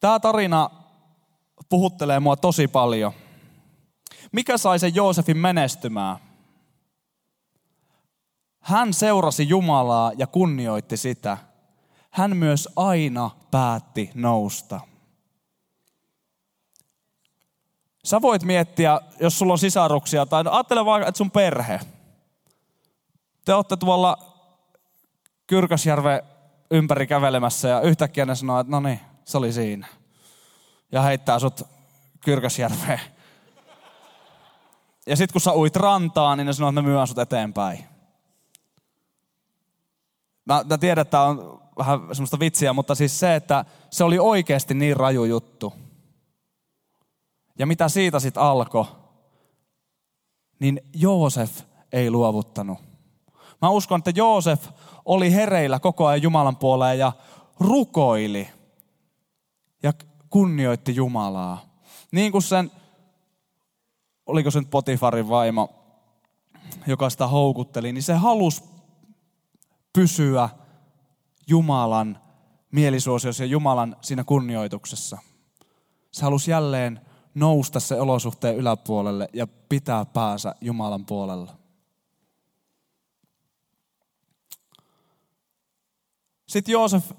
Tämä 0.00 0.20
tarina 0.20 0.70
puhuttelee 1.68 2.20
mua 2.20 2.36
tosi 2.36 2.68
paljon. 2.68 3.12
Mikä 4.32 4.58
sai 4.58 4.78
sen 4.78 4.94
Joosefin 4.94 5.36
menestymään? 5.36 6.16
Hän 8.62 8.94
seurasi 8.94 9.48
Jumalaa 9.48 10.12
ja 10.16 10.26
kunnioitti 10.26 10.96
sitä. 10.96 11.38
Hän 12.10 12.36
myös 12.36 12.68
aina 12.76 13.30
päätti 13.50 14.10
nousta. 14.14 14.80
Sä 18.04 18.22
voit 18.22 18.42
miettiä, 18.42 19.00
jos 19.20 19.38
sulla 19.38 19.52
on 19.52 19.58
sisaruksia, 19.58 20.26
tai 20.26 20.44
ajattele 20.50 20.84
vaikka, 20.84 21.08
että 21.08 21.18
sun 21.18 21.30
perhe. 21.30 21.80
Te 23.44 23.54
olette 23.54 23.76
tuolla 23.76 24.18
Kyrkäsjärven 25.46 26.22
ympäri 26.70 27.06
kävelemässä 27.06 27.68
ja 27.68 27.80
yhtäkkiä 27.80 28.26
ne 28.26 28.34
sanoo, 28.34 28.60
että 28.60 28.70
no 28.70 28.80
niin, 28.80 29.00
se 29.24 29.38
oli 29.38 29.52
siinä. 29.52 29.86
Ja 30.92 31.02
heittää 31.02 31.38
sut 31.38 31.62
Kyrkäsjärveen. 32.24 33.00
Ja 35.06 35.16
sit 35.16 35.32
kun 35.32 35.40
sä 35.40 35.52
uit 35.52 35.76
rantaan, 35.76 36.38
niin 36.38 36.46
ne 36.46 36.52
sanoo, 36.52 36.68
että 36.68 36.82
ne 36.82 36.88
myy 36.88 37.06
sut 37.06 37.18
eteenpäin. 37.18 37.91
Mä, 40.44 40.64
mä 40.68 40.78
tiedän, 40.78 41.02
että 41.02 41.10
tämä 41.10 41.24
on 41.24 41.62
vähän 41.78 42.00
semmoista 42.12 42.38
vitsiä, 42.38 42.72
mutta 42.72 42.94
siis 42.94 43.20
se, 43.20 43.34
että 43.34 43.64
se 43.90 44.04
oli 44.04 44.18
oikeasti 44.18 44.74
niin 44.74 44.96
raju 44.96 45.24
juttu. 45.24 45.72
Ja 47.58 47.66
mitä 47.66 47.88
siitä 47.88 48.20
sitten 48.20 48.42
alkoi, 48.42 48.84
niin 50.58 50.80
Joosef 50.94 51.60
ei 51.92 52.10
luovuttanut. 52.10 52.78
Mä 53.62 53.70
uskon, 53.70 53.98
että 53.98 54.12
Joosef 54.14 54.68
oli 55.04 55.34
hereillä 55.34 55.78
koko 55.78 56.06
ajan 56.06 56.22
Jumalan 56.22 56.56
puoleen 56.56 56.98
ja 56.98 57.12
rukoili 57.60 58.48
ja 59.82 59.92
kunnioitti 60.30 60.94
Jumalaa. 60.94 61.64
Niin 62.12 62.32
kuin 62.32 62.42
sen, 62.42 62.70
oliko 64.26 64.50
se 64.50 64.58
nyt 64.60 64.70
Potifarin 64.70 65.28
vaimo, 65.28 65.70
joka 66.86 67.10
sitä 67.10 67.26
houkutteli, 67.26 67.92
niin 67.92 68.02
se 68.02 68.14
halusi 68.14 68.71
pysyä 69.92 70.48
Jumalan 71.48 72.18
mielisuosiossa 72.70 73.42
ja 73.42 73.46
Jumalan 73.46 73.96
siinä 74.00 74.24
kunnioituksessa. 74.24 75.18
Se 76.10 76.22
halusi 76.22 76.50
jälleen 76.50 77.00
nousta 77.34 77.80
se 77.80 78.00
olosuhteen 78.00 78.56
yläpuolelle 78.56 79.28
ja 79.32 79.46
pitää 79.68 80.04
päänsä 80.04 80.54
Jumalan 80.60 81.06
puolella. 81.06 81.56
Sitten 86.48 86.72
Joosef 86.72 87.12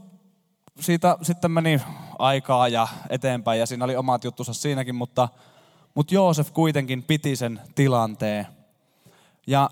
siitä 0.79 1.17
sitten 1.21 1.51
meni 1.51 1.81
aikaa 2.19 2.67
ja 2.67 2.87
eteenpäin 3.09 3.59
ja 3.59 3.65
siinä 3.65 3.85
oli 3.85 3.95
omat 3.95 4.23
juttusa 4.23 4.53
siinäkin, 4.53 4.95
mutta, 4.95 5.29
mutta 5.93 6.13
Joosef 6.13 6.51
kuitenkin 6.53 7.03
piti 7.03 7.35
sen 7.35 7.61
tilanteen. 7.75 8.47
Ja 9.47 9.69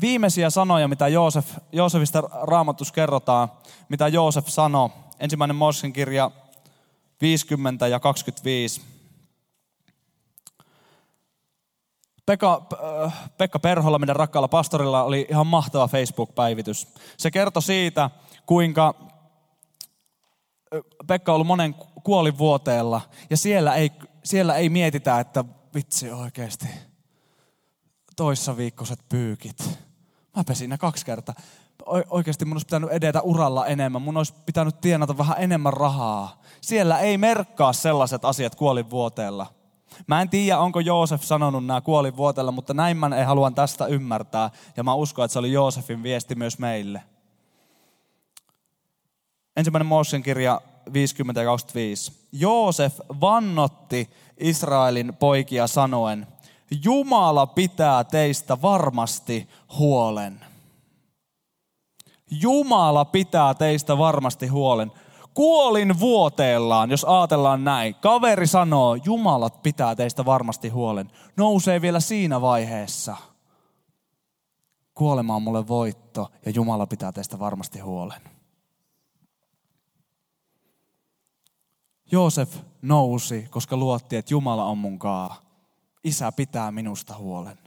viimeisiä 0.00 0.50
sanoja, 0.50 0.88
mitä 0.88 1.08
Joosef, 1.08 1.46
Joosefista 1.72 2.22
raamatus 2.42 2.92
kerrotaan, 2.92 3.48
mitä 3.88 4.08
Joosef 4.08 4.46
sanoi, 4.46 4.90
ensimmäinen 5.20 5.56
Mosen 5.56 5.92
kirja 5.92 6.30
50 7.20 7.88
ja 7.88 8.00
25. 8.00 8.80
Pekka, 12.26 12.66
äh, 13.04 13.30
Pekka 13.38 13.58
Perholla, 13.58 13.98
meidän 13.98 14.16
rakkaalla 14.16 14.48
pastorilla, 14.48 15.02
oli 15.02 15.26
ihan 15.30 15.46
mahtava 15.46 15.88
Facebook-päivitys. 15.88 16.88
Se 17.16 17.30
kertoi 17.30 17.62
siitä, 17.62 18.10
kuinka 18.46 18.94
äh, 20.74 20.80
Pekka 21.06 21.32
on 21.32 21.34
ollut 21.34 21.46
monen 21.46 21.74
kuolivuoteella 22.04 23.00
ja 23.30 23.36
siellä 23.36 23.74
ei, 23.74 23.92
siellä 24.24 24.54
ei 24.54 24.68
mietitä, 24.68 25.20
että 25.20 25.44
vitsi 25.74 26.10
oikeasti, 26.10 26.66
toissa 28.16 28.56
viikkoiset 28.56 28.98
pyykit. 29.08 29.78
Mä 30.36 30.44
pesin 30.44 30.70
ne 30.70 30.78
kaksi 30.78 31.06
kertaa. 31.06 31.34
Oikeasti 32.10 32.44
mun 32.44 32.54
olisi 32.54 32.66
pitänyt 32.66 32.90
edetä 32.90 33.20
uralla 33.20 33.66
enemmän. 33.66 34.02
Mun 34.02 34.16
olisi 34.16 34.34
pitänyt 34.46 34.80
tienata 34.80 35.18
vähän 35.18 35.36
enemmän 35.38 35.72
rahaa. 35.72 36.42
Siellä 36.60 36.98
ei 36.98 37.18
merkkaa 37.18 37.72
sellaiset 37.72 38.24
asiat 38.24 38.54
kuolivuoteella. 38.54 39.46
Mä 40.06 40.22
en 40.22 40.28
tiedä, 40.28 40.58
onko 40.58 40.80
Joosef 40.80 41.22
sanonut 41.22 41.66
nämä 41.66 41.80
kuolivuoteella, 41.80 42.52
mutta 42.52 42.74
näin 42.74 42.96
mä 42.96 43.06
en 43.06 43.26
haluan 43.26 43.54
tästä 43.54 43.86
ymmärtää. 43.86 44.50
Ja 44.76 44.84
mä 44.84 44.94
uskon, 44.94 45.24
että 45.24 45.32
se 45.32 45.38
oli 45.38 45.52
Joosefin 45.52 46.02
viesti 46.02 46.34
myös 46.34 46.58
meille. 46.58 47.02
Ensimmäinen 49.56 49.86
Moosen 49.86 50.22
kirja 50.22 50.60
50 50.92 51.40
ja 51.40 51.46
25. 51.46 52.12
Joosef 52.32 53.00
vannotti 53.20 54.10
Israelin 54.38 55.16
poikia 55.16 55.66
sanoen, 55.66 56.26
Jumala 56.84 57.46
pitää 57.46 58.04
teistä 58.04 58.62
varmasti 58.62 59.48
huolen. 59.78 60.40
Jumala 62.30 63.04
pitää 63.04 63.54
teistä 63.54 63.98
varmasti 63.98 64.46
huolen. 64.46 64.92
Kuolin 65.34 66.00
vuoteellaan, 66.00 66.90
jos 66.90 67.04
ajatellaan 67.04 67.64
näin. 67.64 67.94
Kaveri 67.94 68.46
sanoo, 68.46 68.94
Jumalat 68.94 69.62
pitää 69.62 69.94
teistä 69.94 70.24
varmasti 70.24 70.68
huolen. 70.68 71.10
Nousee 71.36 71.80
vielä 71.82 72.00
siinä 72.00 72.40
vaiheessa. 72.40 73.16
Kuolema 74.94 75.36
on 75.36 75.42
mulle 75.42 75.68
voitto 75.68 76.30
ja 76.46 76.52
Jumala 76.52 76.86
pitää 76.86 77.12
teistä 77.12 77.38
varmasti 77.38 77.78
huolen. 77.78 78.20
Joosef 82.12 82.56
nousi, 82.82 83.46
koska 83.50 83.76
luotti, 83.76 84.16
että 84.16 84.34
Jumala 84.34 84.64
on 84.64 84.78
mun 84.78 84.98
kaa. 84.98 85.45
Isä 86.06 86.32
pitää 86.32 86.72
minusta 86.72 87.16
huolen. 87.16 87.58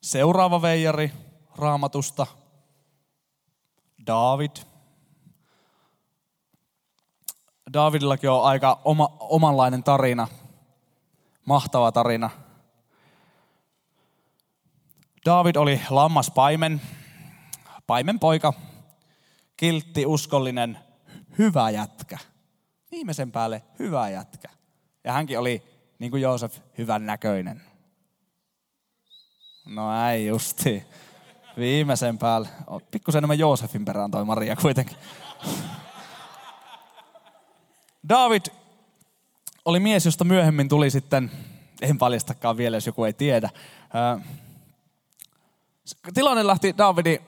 Seuraava 0.00 0.62
veijari 0.62 1.12
raamatusta. 1.56 2.26
David. 4.06 4.50
Davidillakin 7.72 8.30
on 8.30 8.44
aika 8.44 8.80
oma, 8.84 9.16
omanlainen 9.20 9.84
tarina. 9.84 10.28
Mahtava 11.44 11.92
tarina. 11.92 12.30
David 15.24 15.56
oli 15.56 15.80
lammaspaimen, 15.90 16.80
paimenpoika, 17.86 18.52
kiltti, 19.56 20.06
uskollinen, 20.06 20.78
hyvä 21.38 21.70
jätkä. 21.70 22.18
Viimeisen 22.90 23.32
päälle 23.32 23.62
hyvä 23.78 24.08
jätkä. 24.08 24.48
Ja 25.04 25.12
hänkin 25.12 25.38
oli, 25.38 25.71
niin 26.02 26.10
kuin 26.10 26.22
Joosef, 26.22 26.58
hyvän 26.78 27.06
näköinen. 27.06 27.62
No 29.66 30.08
ei 30.10 30.26
justi. 30.26 30.84
Viimeisen 31.56 32.18
päälle. 32.18 32.48
Pikkusen 32.90 33.18
enemmän 33.18 33.38
Joosefin 33.38 33.84
perään 33.84 34.10
toi 34.10 34.24
Maria 34.24 34.56
kuitenkin. 34.56 34.96
David 38.08 38.42
oli 39.64 39.80
mies, 39.80 40.04
josta 40.04 40.24
myöhemmin 40.24 40.68
tuli 40.68 40.90
sitten, 40.90 41.30
en 41.82 41.98
paljastakaan 41.98 42.56
vielä, 42.56 42.76
jos 42.76 42.86
joku 42.86 43.04
ei 43.04 43.12
tiedä. 43.12 43.50
Tilanne 46.14 46.46
lähti, 46.46 46.74
Davidin 46.78 47.18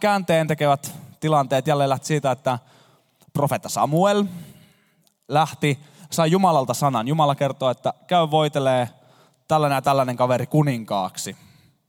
käänteen 0.00 0.48
tekevät 0.48 0.94
tilanteet 1.20 1.66
jälleen 1.66 1.90
lähti 1.90 2.06
siitä, 2.06 2.30
että 2.30 2.58
profeetta 3.32 3.68
Samuel 3.68 4.24
lähti, 5.28 5.78
sai 6.14 6.30
Jumalalta 6.30 6.74
sanan. 6.74 7.08
Jumala 7.08 7.34
kertoo, 7.34 7.70
että 7.70 7.94
käy 8.06 8.30
voitelee 8.30 8.88
tällainen 9.48 9.76
ja 9.76 9.82
tällainen 9.82 10.16
kaveri 10.16 10.46
kuninkaaksi. 10.46 11.36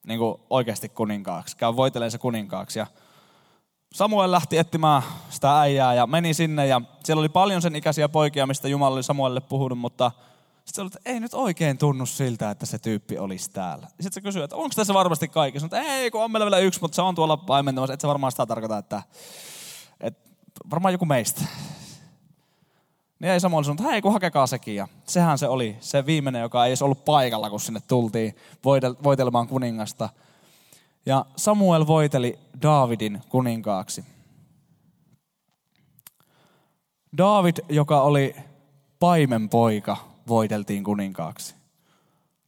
Niin 0.08 0.20
kuin 0.20 0.42
oikeasti 0.50 0.90
kuninkaaksi. 0.90 1.58
Käy 1.58 1.76
voitelee 1.76 2.10
se 2.10 2.18
kuninkaaksi. 2.18 2.80
Ja 2.80 2.88
Samuel 3.94 4.32
lähti 4.32 4.58
etsimään 4.58 5.04
sitä 5.30 5.60
äijää 5.60 5.94
ja 5.94 6.08
meni 6.08 6.34
sinne 6.34 6.68
ja 6.68 6.82
siellä 7.04 7.20
oli 7.20 7.30
paljon 7.30 7.62
sen 7.62 7.76
ikäisiä 7.76 8.10
poikia, 8.10 8.48
mistä 8.48 8.68
Jumala 8.68 8.96
oli 8.96 9.04
Samuelille 9.04 9.42
puhunut, 9.42 9.78
mutta 9.78 10.12
sitten 10.66 10.82
oli, 10.82 10.88
että 10.88 11.10
ei 11.10 11.20
nyt 11.20 11.34
oikein 11.34 11.78
tunnu 11.78 12.06
siltä, 12.06 12.50
että 12.50 12.66
se 12.66 12.80
tyyppi 12.80 13.18
olisi 13.18 13.52
täällä. 13.52 13.88
Sitten 13.88 14.14
se 14.14 14.22
kysyi, 14.22 14.44
että 14.44 14.56
onko 14.56 14.70
tässä 14.76 14.94
varmasti 14.94 15.28
kaikki? 15.28 15.60
Sanoin, 15.60 15.76
että 15.76 15.94
ei, 15.94 16.12
kun 16.12 16.24
on 16.24 16.32
meillä 16.32 16.46
vielä 16.46 16.58
yksi, 16.58 16.82
mutta 16.82 16.96
se 16.96 17.02
on 17.02 17.16
tuolla 17.16 17.38
paimentamassa. 17.38 17.94
Että 17.94 18.02
se 18.02 18.08
varmaan 18.08 18.32
sitä 18.32 18.46
tarkoita, 18.46 18.78
että, 18.78 19.04
että 20.02 20.30
varmaan 20.72 20.94
joku 20.94 21.06
meistä. 21.06 21.42
Niin 23.26 23.34
ei 23.34 23.40
Samuel 23.40 23.64
sanonut, 23.64 23.80
että 23.80 23.92
hei 23.92 24.02
kun 24.02 24.14
hakekaa 24.14 24.48
sekin. 24.48 24.76
Ja 24.76 24.88
sehän 25.04 25.38
se 25.38 25.48
oli 25.48 25.78
se 25.80 26.06
viimeinen, 26.06 26.42
joka 26.42 26.66
ei 26.66 26.70
edes 26.70 26.82
ollut 26.82 27.06
paikalla, 27.06 27.50
kun 27.50 27.60
sinne 27.60 27.80
tultiin 27.88 28.36
voitelemaan 29.04 29.48
kuningasta. 29.48 30.10
Ja 31.06 31.26
Samuel 31.36 31.88
voiteli 31.88 32.40
Daavidin 32.62 33.22
kuninkaaksi. 33.30 34.06
David, 37.18 37.58
joka 37.70 38.02
oli 38.02 38.36
paimenpoika, 39.00 39.98
voiteltiin 40.28 40.84
kuninkaaksi. 40.84 41.56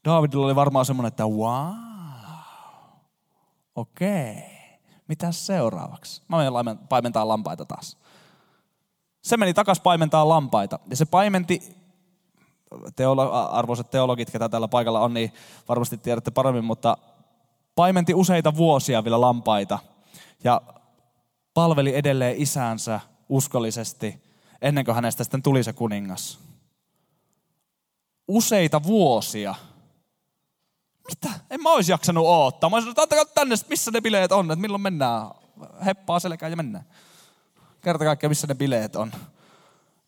Davidilla 0.06 0.46
oli 0.46 0.56
varmaan 0.56 0.86
semmoinen, 0.86 1.08
että 1.08 1.26
wow, 1.26 1.76
okei, 3.76 4.32
okay. 4.32 4.42
mitä 5.08 5.32
seuraavaksi? 5.32 6.22
Mä 6.28 6.38
menen 6.38 6.78
paimentaa 6.78 7.28
lampaita 7.28 7.66
taas. 7.66 7.98
Se 9.28 9.38
meni 9.38 9.54
takas 9.54 9.80
paimentaa 9.80 10.30
lampaita. 10.30 10.80
Ja 10.90 10.96
se 10.96 11.06
paimenti, 11.06 11.76
teolo, 12.96 13.32
arvoiset 13.32 13.92
teologit, 13.92 14.32
ketä 14.32 14.50
täällä 14.50 14.68
paikalla 14.68 15.00
on, 15.00 15.14
niin 15.14 15.34
varmasti 15.70 15.98
tiedätte 15.98 16.32
paremmin, 16.32 16.66
mutta 16.66 16.98
paimenti 17.76 18.14
useita 18.14 18.56
vuosia 18.56 19.04
vielä 19.04 19.22
lampaita. 19.22 19.80
Ja 20.44 20.62
palveli 21.54 21.96
edelleen 21.96 22.42
isäänsä 22.42 23.00
uskollisesti 23.30 24.24
ennen 24.62 24.86
kuin 24.86 24.96
hänestä 24.96 25.24
sitten 25.24 25.44
tuli 25.44 25.64
se 25.64 25.74
kuningas. 25.74 26.40
Useita 28.28 28.84
vuosia. 28.84 29.56
Mitä? 31.08 31.40
En 31.50 31.64
mä 31.64 31.72
olisi 31.72 31.92
jaksanut 31.92 32.28
odottaa. 32.28 32.70
Mä 32.70 32.76
olisin 32.76 32.94
että 32.98 33.26
tänne, 33.26 33.56
missä 33.70 33.92
ne 33.92 34.02
bileet 34.02 34.32
on, 34.32 34.52
että 34.52 34.62
milloin 34.62 34.82
mennään. 34.82 35.32
Heppaa 35.86 36.20
selkään 36.20 36.52
ja 36.52 36.56
mennään. 36.56 36.86
Kerta 37.88 38.06
kaikkea, 38.06 38.30
missä 38.30 38.48
ne 38.48 38.56
bileet 38.56 38.96
on. 38.96 39.12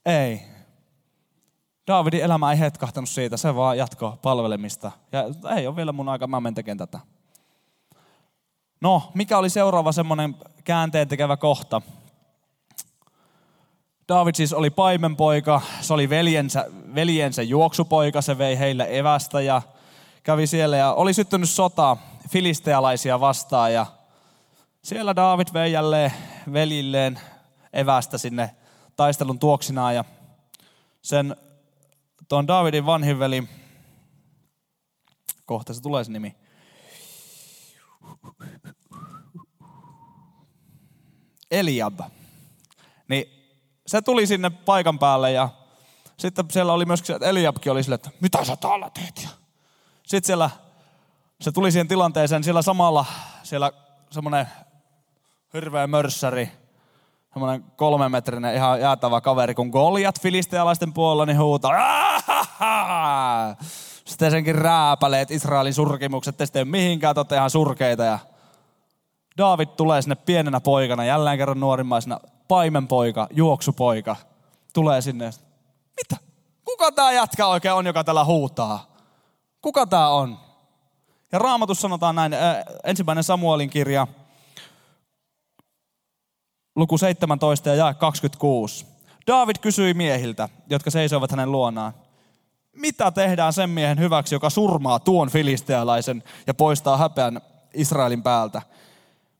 Ei. 0.05 0.41
Daavidin 1.87 2.21
elämä 2.21 2.51
ei 2.51 2.59
hetkahtanut 2.59 3.09
siitä, 3.09 3.37
se 3.37 3.55
vaan 3.55 3.77
jatko 3.77 4.17
palvelemista. 4.21 4.91
Ja 5.11 5.23
ei 5.55 5.67
ole 5.67 5.75
vielä 5.75 5.91
mun 5.91 6.09
aika, 6.09 6.27
mä 6.27 6.39
menen 6.39 6.55
tekemään 6.55 6.77
tätä. 6.77 6.99
No, 8.81 9.11
mikä 9.13 9.37
oli 9.37 9.49
seuraava 9.49 9.91
semmoinen 9.91 10.35
käänteen 10.63 11.07
tekevä 11.07 11.37
kohta? 11.37 11.81
David 14.09 14.35
siis 14.35 14.53
oli 14.53 14.69
paimenpoika, 14.69 15.61
se 15.81 15.93
oli 15.93 16.09
veljensä, 16.09 16.65
veljensä 16.95 17.41
juoksupoika, 17.41 18.21
se 18.21 18.37
vei 18.37 18.59
heille 18.59 18.87
evästä 18.89 19.41
ja 19.41 19.61
kävi 20.23 20.47
siellä 20.47 20.77
ja 20.77 20.93
oli 20.93 21.13
syttynyt 21.13 21.49
sota 21.49 21.97
filistealaisia 22.29 23.19
vastaan 23.19 23.73
ja 23.73 23.85
siellä 24.83 25.15
David 25.15 25.47
vei 25.53 25.71
jälleen 25.71 26.13
veljilleen 26.53 27.19
evästä 27.73 28.17
sinne 28.17 28.55
taistelun 28.95 29.39
tuoksinaan 29.39 29.95
ja 29.95 30.05
sen 31.01 31.36
tuon 32.27 32.47
Davidin 32.47 32.86
vanhin 32.86 33.19
veli, 33.19 33.49
kohta 35.45 35.73
se 35.73 35.82
tulee 35.82 36.03
se 36.03 36.12
nimi, 36.12 36.36
Eliab. 41.51 41.99
Niin 43.08 43.25
se 43.88 44.01
tuli 44.01 44.27
sinne 44.27 44.49
paikan 44.49 44.99
päälle 44.99 45.32
ja 45.32 45.49
sitten 46.17 46.45
siellä 46.51 46.73
oli 46.73 46.86
myöskin, 46.86 47.15
että 47.15 47.27
Eliabkin 47.27 47.71
oli 47.71 47.84
sille, 47.84 47.95
että 47.95 48.12
mitä 48.21 48.45
sä 48.45 48.55
täällä 48.55 48.89
teet? 48.89 49.27
Sitten 50.05 50.27
siellä 50.27 50.49
se 51.41 51.51
tuli 51.51 51.71
siihen 51.71 51.88
tilanteeseen, 51.88 52.43
siellä 52.43 52.62
samalla 52.62 53.05
siellä 53.43 53.71
semmoinen 54.12 54.47
hirveä 55.53 55.88
mörssäri 55.88 56.51
semmoinen 57.33 57.63
kolmemetrinen 57.75 58.55
ihan 58.55 58.81
jäätävä 58.81 59.21
kaveri, 59.21 59.55
kun 59.55 59.69
Goliat 59.69 60.21
filistealaisten 60.21 60.93
puolella, 60.93 61.25
niin 61.25 61.39
huutaa. 61.39 61.71
Aahaha! 61.71 63.55
Sitten 64.05 64.31
senkin 64.31 64.55
rääpäleet 64.55 65.31
Israelin 65.31 65.73
surkimukset, 65.73 66.37
te 66.37 66.45
sitten 66.45 66.67
mihinkään, 66.67 67.15
te 67.27 67.35
ihan 67.35 67.49
surkeita. 67.49 68.03
Ja 68.03 68.19
David 69.37 69.67
tulee 69.67 70.01
sinne 70.01 70.15
pienenä 70.15 70.59
poikana, 70.59 71.05
jälleen 71.05 71.37
kerran 71.37 71.59
nuorimmaisena, 71.59 72.19
paimenpoika, 72.47 73.27
juoksupoika, 73.31 74.15
tulee 74.73 75.01
sinne. 75.01 75.29
Mitä? 75.97 76.17
Kuka 76.65 76.91
tämä 76.91 77.11
jätkä 77.11 77.47
oikein 77.47 77.73
on, 77.73 77.85
joka 77.85 78.03
tällä 78.03 78.25
huutaa? 78.25 78.85
Kuka 79.61 79.85
tämä 79.85 80.09
on? 80.09 80.39
Ja 81.31 81.39
raamatus 81.39 81.81
sanotaan 81.81 82.15
näin, 82.15 82.35
ensimmäinen 82.83 83.23
Samuelin 83.23 83.69
kirja, 83.69 84.07
luku 86.79 86.97
17 86.97 87.69
ja 87.69 87.75
jae 87.75 87.93
26. 87.93 88.85
David 89.27 89.55
kysyi 89.61 89.93
miehiltä, 89.93 90.49
jotka 90.69 90.91
seisoivat 90.91 91.31
hänen 91.31 91.51
luonaan, 91.51 91.93
mitä 92.73 93.11
tehdään 93.11 93.53
sen 93.53 93.69
miehen 93.69 93.99
hyväksi, 93.99 94.35
joka 94.35 94.49
surmaa 94.49 94.99
tuon 94.99 95.29
filistealaisen 95.29 96.23
ja 96.47 96.53
poistaa 96.53 96.97
häpeän 96.97 97.41
Israelin 97.73 98.23
päältä? 98.23 98.61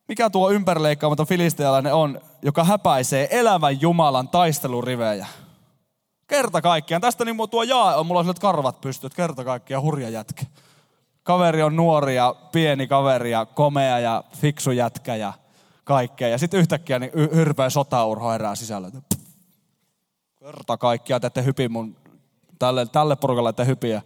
Mikä 0.08 0.30
tuo 0.30 0.52
ympärileikkaamaton 0.52 1.28
filistealainen 1.28 1.94
on, 1.94 2.22
joka 2.42 2.64
häpäisee 2.64 3.28
elävän 3.32 3.82
Jumalan 3.82 4.28
taistelurivejä? 4.28 5.28
Kerta 6.28 6.62
kaikkiaan. 6.62 7.02
Tästä 7.02 7.26
niin 7.26 7.50
tuo 7.52 7.64
jaa 7.64 7.96
on, 7.96 8.06
mulla 8.06 8.20
on 8.20 8.34
karvat 8.42 8.82
pystyt, 8.82 9.14
kerta 9.14 9.44
kaikkiaan 9.44 9.84
hurja 9.84 10.10
jätkä. 10.10 10.46
Kaveri 11.24 11.64
on 11.64 11.76
nuori 11.76 12.16
ja 12.16 12.36
pieni 12.52 12.88
kaveri 12.88 13.32
ja 13.32 13.46
komea 13.46 14.00
ja 14.00 14.24
fiksu 14.38 14.72
jätkä 14.72 15.16
ja 15.16 15.34
kaikkea. 15.90 16.28
Ja 16.28 16.38
sitten 16.38 16.60
yhtäkkiä 16.60 17.00
niin 17.00 17.12
hyrpeä 17.14 17.70
sotaurho 17.70 18.32
herää 18.32 18.56
sisällä. 18.56 18.92
Kerta 20.40 20.78
kaikkiaan, 20.78 21.26
että 21.26 21.42
hypi 21.42 21.70
mun, 21.70 21.96
tälle, 22.60 22.86
tälle 22.86 23.16
porukalle 23.16 23.50
että 23.50 23.64
hypiä. 23.64 24.02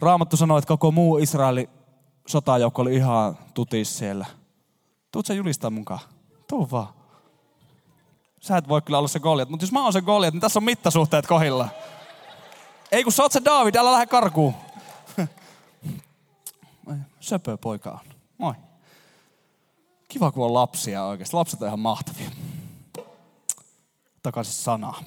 Raamattu 0.00 0.36
sanoi, 0.36 0.58
että 0.58 0.68
koko 0.68 0.90
muu 0.90 1.18
Israelin 1.18 1.68
sotajoukko 2.26 2.82
oli 2.82 2.94
ihan 2.94 3.38
tutis 3.54 3.98
siellä. 3.98 4.26
Tuut 5.12 5.26
sä 5.26 5.34
julistaa 5.34 5.70
mukaan? 5.70 6.00
Tuu 6.48 6.70
vaan. 6.70 6.88
Sä 8.40 8.56
et 8.56 8.68
voi 8.68 8.82
kyllä 8.82 8.98
olla 8.98 9.08
se 9.08 9.20
Goliat, 9.20 9.48
mutta 9.48 9.64
jos 9.64 9.72
mä 9.72 9.82
oon 9.82 9.92
se 9.92 10.00
Goliat, 10.00 10.34
niin 10.34 10.40
tässä 10.40 10.58
on 10.58 10.64
mittasuhteet 10.64 11.26
kohilla. 11.26 11.68
Ei 12.92 13.04
kun 13.04 13.12
sä 13.12 13.22
oot 13.22 13.32
se 13.32 13.42
David, 13.44 13.74
älä 13.74 13.92
lähde 13.92 14.06
karkuun. 14.06 14.54
Söpö 17.20 17.56
poika 17.56 17.90
on. 17.90 18.00
Moi. 18.38 18.54
Kiva, 20.14 20.32
kun 20.32 20.44
on 20.44 20.54
lapsia 20.54 21.04
oikeasti. 21.04 21.36
Lapset 21.36 21.62
on 21.62 21.68
ihan 21.68 21.80
mahtavia. 21.80 22.30
Takaisin 24.22 24.54
sanaa. 24.54 25.00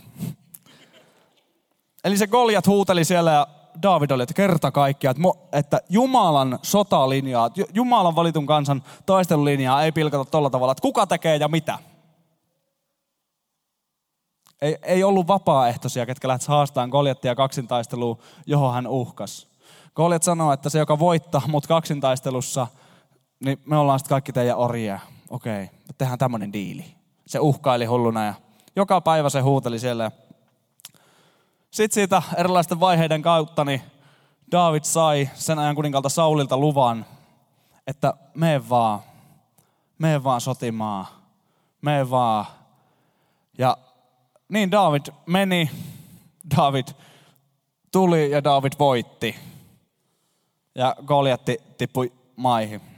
Eli 2.03 2.17
se 2.17 2.27
Goliat 2.27 2.67
huuteli 2.67 3.05
siellä 3.05 3.31
ja 3.31 3.47
David 3.81 4.11
oli, 4.11 4.23
että 4.23 4.33
kerta 4.33 4.71
kaikkiaan, 4.71 5.15
että, 5.51 5.81
Jumalan 5.89 6.59
sotalinjaa, 6.61 7.49
Jumalan 7.73 8.15
valitun 8.15 8.45
kansan 8.45 8.83
taistelulinjaa 9.05 9.83
ei 9.83 9.91
pilkata 9.91 10.25
tolla 10.25 10.49
tavalla, 10.49 10.71
että 10.71 10.81
kuka 10.81 11.07
tekee 11.07 11.35
ja 11.37 11.47
mitä. 11.47 11.79
Ei, 14.61 14.77
ei 14.83 15.03
ollut 15.03 15.27
vapaaehtoisia, 15.27 16.05
ketkä 16.05 16.27
lähtisivät 16.27 16.55
haastamaan 16.55 16.89
Goliattia 16.89 17.35
kaksintaisteluun, 17.35 18.17
johon 18.45 18.73
hän 18.73 18.87
uhkas. 18.87 19.47
Goliat 19.95 20.23
sanoo, 20.23 20.53
että 20.53 20.69
se, 20.69 20.79
joka 20.79 20.99
voittaa 20.99 21.41
mut 21.47 21.67
kaksintaistelussa, 21.67 22.67
niin 23.39 23.59
me 23.65 23.77
ollaan 23.77 23.99
sitten 23.99 24.09
kaikki 24.15 24.33
teidän 24.33 24.57
orjia. 24.57 24.99
Okei, 25.29 25.63
okay, 25.63 25.75
tehdään 25.97 26.19
tämmöinen 26.19 26.53
diili. 26.53 26.85
Se 27.25 27.39
uhkaili 27.39 27.85
hulluna 27.85 28.25
ja 28.25 28.33
joka 28.75 29.01
päivä 29.01 29.29
se 29.29 29.39
huuteli 29.39 29.79
siellä. 29.79 30.11
Sitten 31.71 31.93
siitä 31.93 32.21
erilaisten 32.37 32.79
vaiheiden 32.79 33.21
kautta 33.21 33.65
niin 33.65 33.81
David 34.51 34.83
sai 34.83 35.29
sen 35.33 35.59
ajan 35.59 35.75
kuninkalta 35.75 36.09
Saulilta 36.09 36.57
luvan, 36.57 37.05
että 37.87 38.13
mene 38.33 38.69
vaan, 38.69 38.99
mene 39.97 40.23
vaan 40.23 40.41
sotimaan, 40.41 41.05
mene 41.81 42.09
vaan. 42.09 42.45
Ja 43.57 43.77
niin 44.49 44.71
David 44.71 45.05
meni, 45.25 45.71
David 46.57 46.87
tuli 47.91 48.31
ja 48.31 48.43
David 48.43 48.73
voitti. 48.79 49.35
Ja 50.75 50.95
Goliatti 51.05 51.61
tippui 51.77 52.11
maihin. 52.35 52.96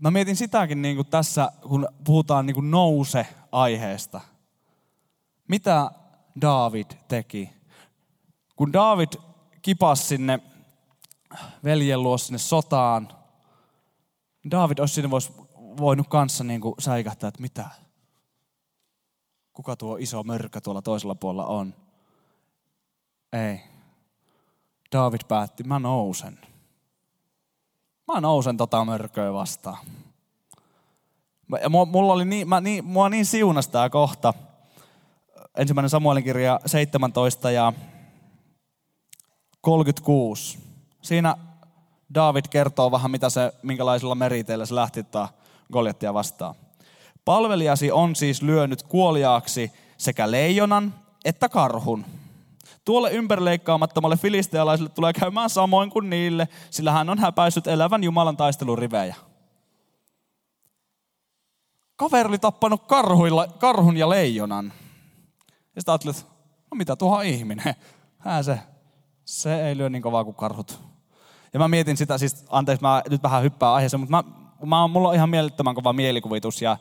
Mä 0.00 0.10
mietin 0.10 0.36
sitäkin 0.36 0.82
niin 0.82 0.96
kuin 0.96 1.08
tässä, 1.08 1.52
kun 1.68 1.88
puhutaan 2.04 2.46
niin 2.46 2.54
kuin 2.54 2.70
nouse-aiheesta. 2.70 4.20
Mitä 5.48 5.90
David 6.40 6.86
teki? 7.08 7.50
Kun 8.56 8.72
David 8.72 9.08
kipasi 9.62 10.06
sinne 10.06 10.40
veljen 11.64 12.02
luo 12.02 12.18
sinne 12.18 12.38
sotaan, 12.38 13.08
David 14.50 14.78
olisi 14.78 14.94
sinne 14.94 15.10
vois 15.10 15.32
voinut 15.76 16.08
kanssa 16.08 16.44
niin 16.44 16.60
kuin 16.60 16.74
säikähtää, 16.78 17.28
että 17.28 17.42
mitä? 17.42 17.70
Kuka 19.52 19.76
tuo 19.76 19.96
iso 19.96 20.22
mörkö 20.22 20.60
tuolla 20.60 20.82
toisella 20.82 21.14
puolella 21.14 21.46
on? 21.46 21.74
Ei. 23.32 23.60
David 24.92 25.20
päätti, 25.28 25.62
mä 25.62 25.78
nousen. 25.78 26.53
Mä 28.12 28.20
nousen 28.20 28.56
tota 28.56 28.84
mörköä 28.84 29.32
vastaan. 29.32 29.78
Ja 31.62 31.68
mulla 31.68 32.12
oli 32.12 32.24
niin, 32.24 32.48
mä 32.48 32.60
niin, 32.60 32.84
mua 32.84 33.08
niin 33.08 33.26
siunas 33.26 33.68
tää 33.68 33.90
kohta. 33.90 34.34
Ensimmäinen 35.56 35.90
Samuelin 35.90 36.24
kirja 36.24 36.60
17 36.66 37.50
ja 37.50 37.72
36. 39.60 40.58
Siinä 41.02 41.36
David 42.14 42.44
kertoo 42.50 42.90
vähän, 42.90 43.10
mitä 43.10 43.30
se, 43.30 43.52
minkälaisilla 43.62 44.14
meriteillä 44.14 44.66
se 44.66 44.74
lähti 44.74 45.04
Goliattia 45.72 46.14
vastaan. 46.14 46.54
Palvelijasi 47.24 47.92
on 47.92 48.16
siis 48.16 48.42
lyönyt 48.42 48.82
kuoliaaksi 48.82 49.72
sekä 49.96 50.30
leijonan 50.30 50.94
että 51.24 51.48
karhun. 51.48 52.04
Tuolle 52.84 53.10
ympärileikkaamattomalle 53.10 54.16
filistealaiselle 54.16 54.90
tulee 54.90 55.12
käymään 55.12 55.50
samoin 55.50 55.90
kuin 55.90 56.10
niille, 56.10 56.48
sillä 56.70 56.92
hän 56.92 57.10
on 57.10 57.18
häpäissyt 57.18 57.66
elävän 57.66 58.04
Jumalan 58.04 58.36
taistelurivejä. 58.36 59.14
Kaveri 61.96 62.28
oli 62.28 62.38
tappanut 62.38 62.86
karhuilla, 62.86 63.46
karhun 63.46 63.96
ja 63.96 64.08
leijonan. 64.08 64.72
Ja 65.46 65.80
sitten 65.80 65.92
ajattelin, 65.92 66.16
että 66.16 66.30
no 66.70 66.76
mitä 66.76 66.96
tuohon 66.96 67.24
ihminen. 67.24 67.74
Hän 68.18 68.44
se, 68.44 68.58
se 69.24 69.68
ei 69.68 69.76
lyö 69.76 69.90
niin 69.90 70.02
kovaa 70.02 70.24
kuin 70.24 70.36
karhut. 70.36 70.80
Ja 71.52 71.58
mä 71.58 71.68
mietin 71.68 71.96
sitä, 71.96 72.18
siis 72.18 72.44
anteeksi 72.50 72.82
mä 72.82 73.02
nyt 73.10 73.22
vähän 73.22 73.42
hyppään 73.42 73.72
aiheeseen, 73.72 74.00
mutta 74.00 74.10
mä, 74.10 74.24
mä, 74.66 74.88
mulla 74.88 75.08
on 75.08 75.14
ihan 75.14 75.30
mielettömän 75.30 75.74
kova 75.74 75.92
mielikuvitus 75.92 76.62
ja 76.62 76.76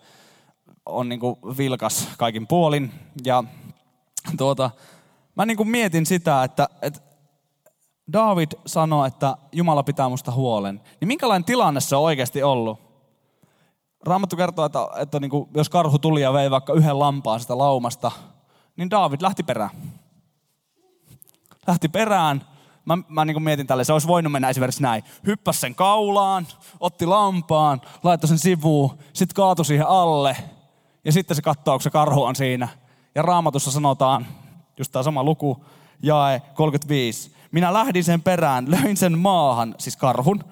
on 0.86 1.10
niin 1.10 1.20
kuin 1.20 1.36
vilkas 1.58 2.10
kaikin 2.18 2.48
puolin. 2.48 2.92
Ja 3.26 3.44
tuota, 4.38 4.72
mä 5.36 5.46
niin 5.46 5.58
kuin 5.58 5.70
mietin 5.70 6.06
sitä, 6.06 6.44
että, 6.44 6.70
että 6.82 7.00
David 8.14 8.52
sanoi, 8.66 9.08
että 9.08 9.38
Jumala 9.52 9.84
pitää 9.84 10.10
musta 10.10 10.32
huolen. 10.32 10.82
Niin 11.00 11.08
minkälainen 11.08 11.46
tilanne 11.46 11.82
se 11.82 11.96
on 11.96 12.04
oikeasti 12.04 12.44
ollut? 12.44 12.80
Raamattu 14.06 14.36
kertoo, 14.36 14.66
että, 14.66 14.80
että 15.00 15.20
niin 15.20 15.32
kuin, 15.32 15.50
jos 15.56 15.70
karhu 15.70 16.00
tuli 16.00 16.22
ja 16.22 16.34
vei 16.34 16.52
vaikka 16.52 16.74
yhden 16.74 17.00
lampaan 17.00 17.40
sitä 17.40 17.58
laumasta, 17.58 18.12
niin 18.76 18.90
David 18.90 19.22
lähti 19.22 19.44
perään. 19.44 19.70
Lähti 21.68 21.90
perään. 21.90 22.48
Mä, 22.86 22.98
mä 23.08 23.26
niin 23.26 23.36
kuin 23.36 23.44
mietin 23.44 23.68
tälle, 23.68 23.84
se 23.84 23.94
olisi 23.94 24.08
voinut 24.08 24.32
mennä 24.32 24.50
esimerkiksi 24.50 24.82
näin. 24.82 25.04
Hyppäsi 25.28 25.60
sen 25.60 25.76
kaulaan, 25.76 26.48
otti 26.80 27.06
lampaan, 27.06 27.82
laittoi 28.04 28.28
sen 28.28 28.40
sivuun, 28.40 28.98
sitten 29.14 29.36
kaatui 29.36 29.66
siihen 29.66 29.88
alle. 29.88 30.38
Ja 31.06 31.12
sitten 31.12 31.36
se 31.36 31.42
katsoo, 31.42 31.74
kun 31.74 31.82
se 31.82 31.90
karhu 31.90 32.24
on 32.24 32.36
siinä. 32.36 32.68
Ja 33.16 33.22
raamatussa 33.22 33.72
sanotaan, 33.72 34.28
just 34.78 34.92
tämä 34.92 35.04
sama 35.04 35.24
luku, 35.24 35.66
jae 36.02 36.42
35. 36.54 37.32
Minä 37.52 37.74
lähdin 37.74 38.04
sen 38.04 38.22
perään, 38.22 38.72
löin 38.72 38.98
sen 38.98 39.20
maahan, 39.20 39.76
siis 39.78 39.98
karhun, 39.98 40.44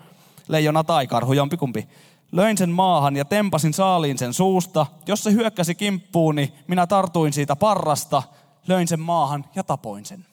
leijona 0.48 0.84
tai 0.84 1.08
karhu, 1.08 1.34
jompikumpi. 1.34 1.88
Löin 2.32 2.58
sen 2.58 2.70
maahan 2.70 3.16
ja 3.16 3.26
tempasin 3.26 3.74
saaliin 3.74 4.18
sen 4.18 4.34
suusta. 4.34 4.86
Jos 5.08 5.24
se 5.24 5.32
hyökkäsi 5.32 5.76
kimppuuni, 5.76 6.54
minä 6.68 6.88
tartuin 6.88 7.34
siitä 7.34 7.56
parrasta, 7.56 8.24
löin 8.68 8.88
sen 8.88 9.00
maahan 9.00 9.46
ja 9.56 9.64
tapoin 9.64 10.06
sen. 10.06 10.26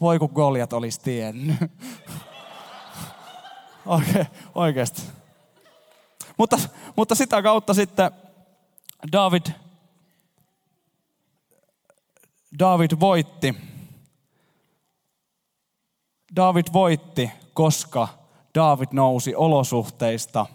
Voi 0.00 0.18
kun 0.18 0.30
Goliat 0.34 0.72
olisi 0.72 1.00
tiennyt. 1.00 1.56
Oike, 3.86 4.26
oikeasti. 4.54 5.02
Mutta, 6.36 6.58
mutta 6.96 7.14
sitä 7.14 7.42
kautta 7.42 7.74
sitten 7.74 8.10
David 9.12 9.46
David 12.58 12.90
voitti. 13.00 13.54
David 16.36 16.64
voitti, 16.72 17.30
koska 17.54 18.08
David 18.54 18.88
nousi 18.92 19.34
olosuhteista 19.34 20.46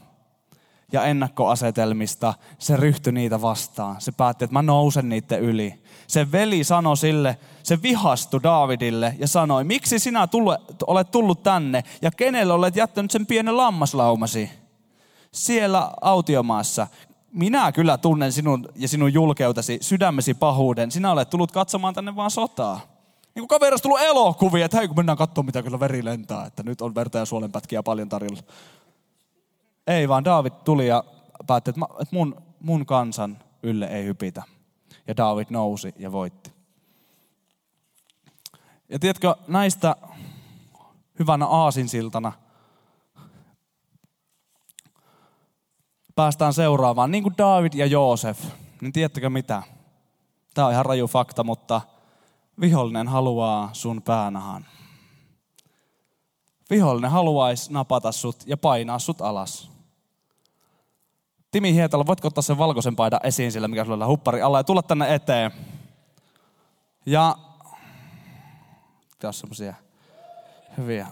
ja 0.91 1.03
ennakkoasetelmista, 1.03 2.33
se 2.59 2.77
ryhtyi 2.77 3.13
niitä 3.13 3.41
vastaan. 3.41 4.01
Se 4.01 4.11
päätti, 4.11 4.45
että 4.45 4.53
mä 4.53 4.61
nousen 4.61 5.09
niiden 5.09 5.39
yli. 5.39 5.83
Se 6.07 6.31
veli 6.31 6.63
sanoi 6.63 6.97
sille, 6.97 7.37
se 7.63 7.81
vihastui 7.81 8.43
Davidille 8.43 9.15
ja 9.19 9.27
sanoi, 9.27 9.63
miksi 9.63 9.99
sinä 9.99 10.27
tulle, 10.27 10.59
olet 10.87 11.11
tullut 11.11 11.43
tänne 11.43 11.83
ja 12.01 12.11
kenelle 12.11 12.53
olet 12.53 12.75
jättänyt 12.75 13.11
sen 13.11 13.25
pienen 13.25 13.57
lammaslaumasi? 13.57 14.49
Siellä 15.31 15.91
autiomaassa. 16.01 16.87
Minä 17.33 17.71
kyllä 17.71 17.97
tunnen 17.97 18.31
sinun 18.31 18.67
ja 18.75 18.87
sinun 18.87 19.13
julkeutesi, 19.13 19.77
sydämesi 19.81 20.33
pahuuden. 20.33 20.91
Sinä 20.91 21.11
olet 21.11 21.29
tullut 21.29 21.51
katsomaan 21.51 21.93
tänne 21.93 22.15
vaan 22.15 22.31
sotaa. 22.31 22.79
Niin 23.35 23.41
kuin 23.41 23.47
kaverista 23.47 23.83
tullut 23.83 24.01
elokuvia, 24.01 24.65
että 24.65 24.77
hei 24.77 24.87
kun 24.87 24.97
mennään 24.97 25.17
katsomaan 25.17 25.45
mitä 25.45 25.63
kyllä 25.63 25.79
veri 25.79 26.05
lentää, 26.05 26.45
että 26.45 26.63
nyt 26.63 26.81
on 26.81 26.95
verta 26.95 27.17
ja 27.17 27.25
suolenpätkiä 27.25 27.83
paljon 27.83 28.09
tarjolla. 28.09 28.41
Ei 29.87 30.09
vaan 30.09 30.25
David 30.25 30.53
tuli 30.63 30.87
ja 30.87 31.03
päätti, 31.47 31.69
että 31.69 31.81
mun, 32.11 32.41
mun 32.59 32.85
kansan 32.85 33.37
ylle 33.63 33.85
ei 33.85 34.05
hypitä. 34.05 34.43
Ja 35.07 35.17
David 35.17 35.47
nousi 35.49 35.93
ja 35.97 36.11
voitti. 36.11 36.51
Ja 38.89 38.99
tiedätkö, 38.99 39.35
näistä 39.47 39.95
hyvänä 41.19 41.45
aasinsiltana 41.45 42.31
päästään 46.21 46.53
seuraavaan. 46.53 47.11
Niin 47.11 47.23
kuin 47.23 47.37
David 47.37 47.73
ja 47.73 47.85
Joosef, 47.85 48.43
niin 48.81 48.93
tiedättekö 48.93 49.29
mitä? 49.29 49.63
Tämä 50.53 50.67
on 50.67 50.73
ihan 50.73 50.85
raju 50.85 51.07
fakta, 51.07 51.43
mutta 51.43 51.81
vihollinen 52.59 53.07
haluaa 53.07 53.69
sun 53.73 54.01
päänahan. 54.01 54.65
Vihollinen 56.69 57.11
haluaisi 57.11 57.73
napata 57.73 58.11
sut 58.11 58.43
ja 58.45 58.57
painaa 58.57 58.99
sut 58.99 59.21
alas. 59.21 59.71
Timi 61.51 61.73
Hietala, 61.73 62.05
voitko 62.05 62.27
ottaa 62.27 62.41
sen 62.41 62.57
valkoisen 62.57 62.95
paidan 62.95 63.19
esiin 63.23 63.51
sillä, 63.51 63.67
mikä 63.67 63.85
sulla 63.85 64.05
on 64.05 64.11
huppari 64.11 64.41
alla 64.41 64.59
ja 64.59 64.63
tulla 64.63 64.81
tänne 64.81 65.15
eteen. 65.15 65.51
Ja 67.05 67.37
tässä 69.19 69.39
semmosia 69.39 69.73
hyviä. 70.77 71.07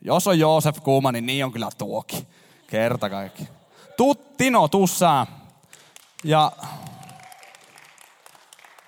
Jos 0.00 0.26
on 0.26 0.38
Joosef 0.38 0.82
kuuma, 0.82 1.12
niin 1.12 1.26
niin 1.26 1.44
on 1.44 1.52
kyllä 1.52 1.68
tuoki. 1.78 2.26
Kerta 2.74 3.10
kaikki. 3.10 3.48
Tuu, 3.96 4.14
Tino, 4.14 4.68
tuu 4.68 4.86
sää. 4.86 5.26
Ja 6.24 6.52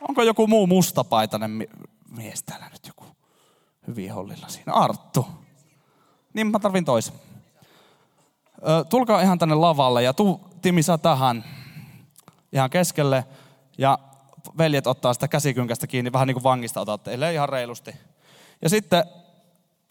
onko 0.00 0.22
joku 0.22 0.46
muu 0.46 0.66
mustapaitainen 0.66 1.66
mies 2.08 2.42
täällä 2.42 2.68
nyt 2.68 2.86
joku 2.86 3.04
hyvin 3.86 4.12
hollilla 4.12 4.48
siinä? 4.48 4.72
Arttu. 4.72 5.26
Niin 6.34 6.46
mä 6.46 6.58
tarvin 6.58 6.84
toisen 6.84 7.14
tulkaa 8.88 9.20
ihan 9.20 9.38
tänne 9.38 9.54
lavalle 9.54 10.02
ja 10.02 10.12
tuu 10.12 10.40
Timi 10.62 10.82
sä 10.82 10.98
tähän 10.98 11.44
ihan 12.52 12.70
keskelle 12.70 13.24
ja 13.78 13.98
veljet 14.58 14.86
ottaa 14.86 15.14
sitä 15.14 15.28
käsikynkästä 15.28 15.86
kiinni, 15.86 16.12
vähän 16.12 16.26
niin 16.26 16.34
kuin 16.34 16.44
vangista 16.44 16.80
otatte, 16.80 17.14
ellei 17.14 17.34
ihan 17.34 17.48
reilusti. 17.48 17.94
Ja 18.62 18.68
sitten 18.68 19.04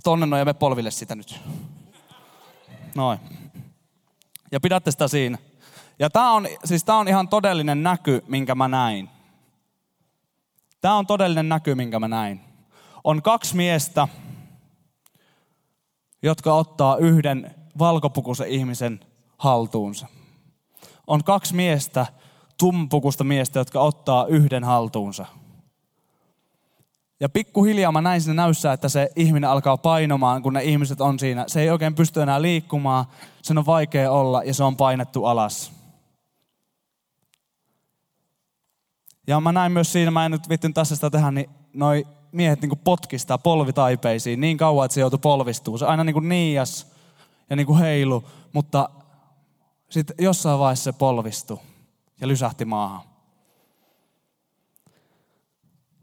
tonne 0.04 0.26
noin 0.26 0.40
ja 0.40 0.46
me 0.46 0.54
polville 0.54 0.92
sitä 0.92 1.16
nyt. 1.16 1.40
Noin. 2.96 3.20
Ja 4.56 4.60
pidätte 4.60 4.92
sitä 4.92 5.08
siinä. 5.08 5.38
Ja 6.00 6.10
tämä 6.10 6.32
on, 6.32 6.48
siis 6.66 6.84
tää 6.84 6.96
on 6.96 7.08
ihan 7.08 7.28
todellinen 7.28 7.84
näky, 7.84 8.24
minkä 8.28 8.56
mä 8.56 8.68
näin. 8.68 9.10
Tämä 10.82 10.96
on 10.96 11.08
todellinen 11.08 11.50
näky, 11.50 11.76
minkä 11.76 12.00
mä 12.00 12.08
näin. 12.08 12.40
On 13.04 13.22
kaksi 13.22 13.56
miestä, 13.56 14.08
jotka 16.22 16.54
ottaa 16.54 16.98
yhden 16.98 17.56
valkopukuisen 17.80 18.48
ihmisen 18.48 19.00
haltuunsa. 19.38 20.08
On 21.08 21.24
kaksi 21.24 21.56
miestä, 21.56 22.06
tumpukusta 22.58 23.24
miestä, 23.24 23.60
jotka 23.60 23.80
ottaa 23.80 24.26
yhden 24.26 24.64
haltuunsa. 24.64 25.26
Ja 27.20 27.30
pikkuhiljaa 27.30 27.92
mä 27.92 28.02
näin 28.02 28.22
siinä 28.22 28.44
näyssä, 28.44 28.74
että 28.74 28.90
se 28.90 29.10
ihminen 29.16 29.50
alkaa 29.50 29.78
painomaan, 29.78 30.42
kun 30.42 30.54
ne 30.54 30.64
ihmiset 30.64 31.02
on 31.02 31.20
siinä. 31.20 31.46
Se 31.48 31.62
ei 31.62 31.70
oikein 31.70 31.96
pysty 31.96 32.22
enää 32.22 32.42
liikkumaan, 32.42 33.06
sen 33.42 33.58
on 33.58 33.66
vaikea 33.66 34.12
olla 34.12 34.44
ja 34.44 34.54
se 34.54 34.64
on 34.64 34.76
painettu 34.76 35.26
alas. 35.26 35.72
Ja 39.28 39.40
mä 39.40 39.52
näin 39.52 39.72
myös 39.72 39.92
siinä, 39.92 40.12
mä 40.12 40.26
en 40.26 40.32
nyt 40.32 40.50
vittyn 40.50 40.74
tässä 40.74 40.96
sitä 40.96 41.10
tehdä, 41.10 41.32
niin 41.32 41.50
noi 41.74 42.08
miehet 42.32 42.62
niin 42.62 42.80
potkistaa 42.84 43.38
polvitaipeisiin 43.38 44.42
niin 44.42 44.58
kauan, 44.58 44.86
että 44.86 44.94
se 44.94 45.02
joutuu 45.02 45.20
polvistumaan. 45.20 45.80
Se 45.80 45.86
aina 45.86 46.04
niin 46.04 46.14
kuin 46.14 46.30
niias 46.30 46.92
ja 47.50 47.56
niin 47.56 47.68
kuin 47.68 47.80
heilu, 47.80 48.24
mutta 48.54 48.90
sitten 49.90 50.16
jossain 50.20 50.60
vaiheessa 50.60 50.92
se 50.92 50.98
polvistui 50.98 51.58
ja 52.22 52.28
lysähti 52.28 52.66
maahan. 52.66 53.15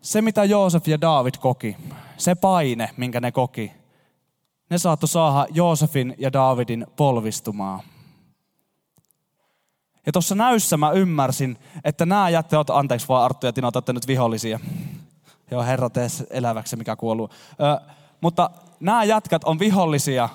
Se, 0.02 0.22
mitä 0.22 0.44
Joosef 0.44 0.88
ja 0.88 1.00
David 1.00 1.34
koki, 1.40 1.76
se 2.16 2.34
paine, 2.34 2.90
minkä 2.96 3.20
ne 3.20 3.32
koki, 3.32 3.72
ne 4.70 4.78
saattoi 4.78 5.08
saada 5.08 5.46
Joosefin 5.50 6.14
ja 6.18 6.32
Davidin 6.32 6.86
polvistumaan. 6.96 7.80
Ja 10.06 10.12
tuossa 10.12 10.34
näyssä 10.34 10.76
mä 10.76 10.90
ymmärsin, 10.90 11.58
että 11.84 12.06
nämä 12.06 12.28
jätteet, 12.28 12.70
anteeksi 12.70 13.08
vaan 13.08 13.24
Arttu 13.24 13.46
ja 13.46 13.52
Tino, 13.52 13.70
olette 13.74 13.92
nyt 13.92 14.06
vihollisia. 14.06 14.60
Joo, 15.50 15.62
herra 15.62 15.90
tee 15.90 16.06
eläväksi, 16.30 16.76
mikä 16.76 16.96
kuoluu. 16.96 17.30
Ö, 17.60 17.92
mutta 18.20 18.50
nämä 18.80 19.04
jätkät 19.04 19.44
on 19.44 19.58
vihollisia 19.58 20.28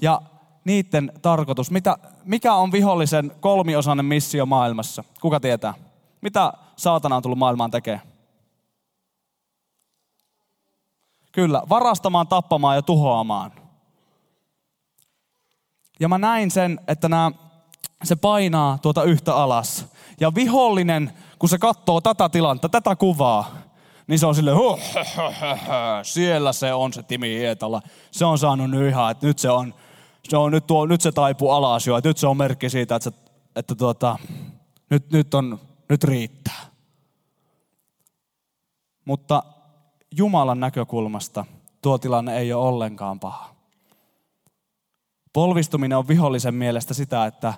ja 0.00 0.22
niiden 0.64 1.12
tarkoitus? 1.22 1.70
Mitä, 1.70 1.98
mikä 2.24 2.54
on 2.54 2.72
vihollisen 2.72 3.32
kolmiosainen 3.40 4.04
missio 4.04 4.46
maailmassa? 4.46 5.04
Kuka 5.20 5.40
tietää? 5.40 5.74
Mitä 6.20 6.52
saatana 6.76 7.16
on 7.16 7.22
tullut 7.22 7.38
maailmaan 7.38 7.70
tekemään? 7.70 8.17
Kyllä, 11.38 11.62
varastamaan, 11.68 12.26
tappamaan 12.26 12.76
ja 12.76 12.82
tuhoamaan. 12.82 13.52
Ja 16.00 16.08
mä 16.08 16.18
näin 16.18 16.50
sen, 16.50 16.80
että 16.88 17.08
nämä, 17.08 17.32
se 18.04 18.16
painaa 18.16 18.78
tuota 18.78 19.02
yhtä 19.02 19.36
alas. 19.36 19.86
Ja 20.20 20.34
vihollinen, 20.34 21.12
kun 21.38 21.48
se 21.48 21.58
katsoo 21.58 22.00
tätä 22.00 22.28
tilannetta, 22.28 22.68
tätä 22.68 22.96
kuvaa, 22.96 23.50
niin 24.06 24.18
se 24.18 24.26
on 24.26 24.34
sille, 24.34 24.54
huh, 24.54 24.80
siellä 26.02 26.52
se 26.52 26.74
on 26.74 26.92
se 26.92 27.02
Timi 27.02 27.38
Hietala. 27.38 27.82
Se 28.10 28.24
on 28.24 28.38
saanut 28.38 28.70
nyt 28.70 28.88
ihan, 28.88 29.10
että 29.10 29.26
nyt 29.26 29.38
se 29.38 29.50
on, 29.50 29.74
se 30.28 30.36
on 30.36 30.52
nyt, 30.52 30.66
tuo, 30.66 30.86
nyt 30.86 31.00
se 31.00 31.12
taipuu 31.12 31.50
alas 31.50 31.86
jo, 31.86 31.96
että 31.96 32.10
nyt 32.10 32.18
se 32.18 32.26
on 32.26 32.36
merkki 32.36 32.70
siitä, 32.70 32.96
että, 32.96 33.10
se, 33.10 33.16
että 33.56 33.74
tuota, 33.74 34.18
nyt, 34.90 35.10
nyt, 35.12 35.34
on, 35.34 35.60
nyt 35.88 36.04
riittää. 36.04 36.66
Mutta 39.04 39.42
Jumalan 40.16 40.60
näkökulmasta 40.60 41.44
tuo 41.82 41.98
tilanne 41.98 42.38
ei 42.38 42.52
ole 42.52 42.68
ollenkaan 42.68 43.20
paha. 43.20 43.54
Polvistuminen 45.32 45.98
on 45.98 46.08
vihollisen 46.08 46.54
mielestä 46.54 46.94
sitä, 46.94 47.26
että, 47.26 47.54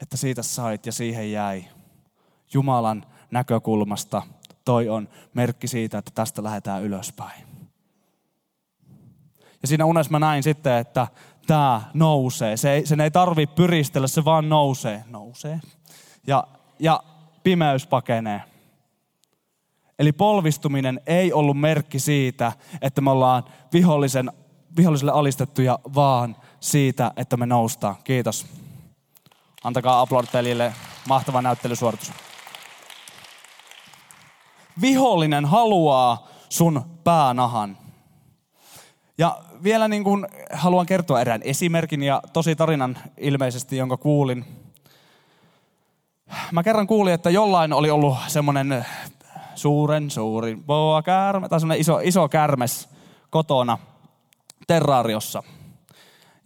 että 0.00 0.16
siitä 0.16 0.42
sait 0.42 0.86
ja 0.86 0.92
siihen 0.92 1.32
jäi. 1.32 1.64
Jumalan 2.54 3.06
näkökulmasta 3.30 4.22
toi 4.64 4.88
on 4.88 5.08
merkki 5.34 5.68
siitä, 5.68 5.98
että 5.98 6.10
tästä 6.14 6.42
lähdetään 6.42 6.82
ylöspäin. 6.82 7.46
Ja 9.62 9.68
siinä 9.68 9.84
unessa 9.84 10.10
mä 10.10 10.18
näin 10.18 10.42
sitten, 10.42 10.76
että 10.76 11.06
tämä 11.46 11.82
nousee. 11.94 12.56
Se 12.56 12.72
ei, 12.72 12.86
sen 12.86 13.00
ei 13.00 13.10
tarvi 13.10 13.46
pyristellä, 13.46 14.06
se 14.06 14.24
vaan 14.24 14.48
nousee. 14.48 15.04
Nousee. 15.10 15.60
Ja, 16.26 16.46
ja 16.78 17.02
pimeys 17.42 17.86
pakenee. 17.86 18.51
Eli 20.02 20.12
polvistuminen 20.12 21.00
ei 21.06 21.32
ollut 21.32 21.60
merkki 21.60 21.98
siitä, 21.98 22.52
että 22.80 23.00
me 23.00 23.10
ollaan 23.10 23.44
vihollisen, 23.72 24.32
viholliselle 24.76 25.12
alistettuja, 25.12 25.78
vaan 25.94 26.36
siitä, 26.60 27.12
että 27.16 27.36
me 27.36 27.46
noustaan. 27.46 27.96
Kiitos. 28.04 28.46
Antakaa 29.64 30.00
aplodpeljille 30.00 30.72
mahtava 31.08 31.42
näyttelysuoritus. 31.42 32.12
Vihollinen 34.80 35.44
haluaa 35.44 36.28
sun 36.48 36.82
päänahan. 37.04 37.78
Ja 39.18 39.38
vielä 39.62 39.88
niin 39.88 40.04
kuin 40.04 40.26
haluan 40.52 40.86
kertoa 40.86 41.20
erään 41.20 41.42
esimerkin 41.42 42.02
ja 42.02 42.22
tosi 42.32 42.56
tarinan 42.56 42.98
ilmeisesti, 43.16 43.76
jonka 43.76 43.96
kuulin. 43.96 44.44
Mä 46.52 46.62
kerran 46.62 46.86
kuulin, 46.86 47.14
että 47.14 47.30
jollain 47.30 47.72
oli 47.72 47.90
ollut 47.90 48.16
semmoinen 48.26 48.86
suuren 49.54 50.10
suuri 50.10 50.56
boa 50.66 51.02
käärme, 51.02 51.48
tai 51.48 51.60
semmoinen 51.60 51.80
iso, 51.80 52.00
iso 52.02 52.28
kärmes 52.28 52.88
kotona 53.30 53.78
terraariossa. 54.66 55.42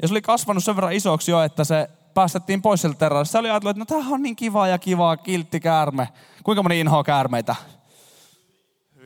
Ja 0.03 0.09
se 0.09 0.15
oli 0.15 0.23
kasvanut 0.23 0.65
sen 0.65 0.77
verran 0.77 0.93
isoksi 0.93 1.31
jo, 1.31 1.43
että 1.43 1.65
se 1.65 1.91
päästettiin 2.15 2.63
pois 2.63 2.81
sieltä 2.81 2.99
terraariosta. 2.99 3.33
Se 3.33 3.39
oli 3.39 3.51
ajatellut, 3.51 3.71
että 3.71 3.81
no 3.81 3.99
tämähän 3.99 4.13
on 4.13 4.23
niin 4.23 4.37
kiva 4.37 4.69
ja 4.69 4.79
kiva, 4.79 5.17
kiltti 5.17 5.61
käärme. 5.61 6.09
Kuinka 6.43 6.63
moni 6.63 6.81
inhoa 6.81 7.05
käärmeitä? 7.05 7.57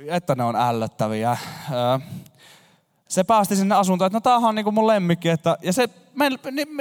Että 0.06 0.34
ne 0.34 0.44
on 0.44 0.56
ällöttäviä. 0.56 1.38
se 3.08 3.24
päästi 3.24 3.56
sinne 3.56 3.74
asuntoon, 3.74 4.06
että 4.06 4.16
no 4.16 4.20
tämähän 4.20 4.48
on 4.48 4.54
niinku 4.54 4.72
mun 4.72 4.86
lemmikki. 4.86 5.28
Että, 5.28 5.58
ja 5.62 5.72
se, 5.72 5.88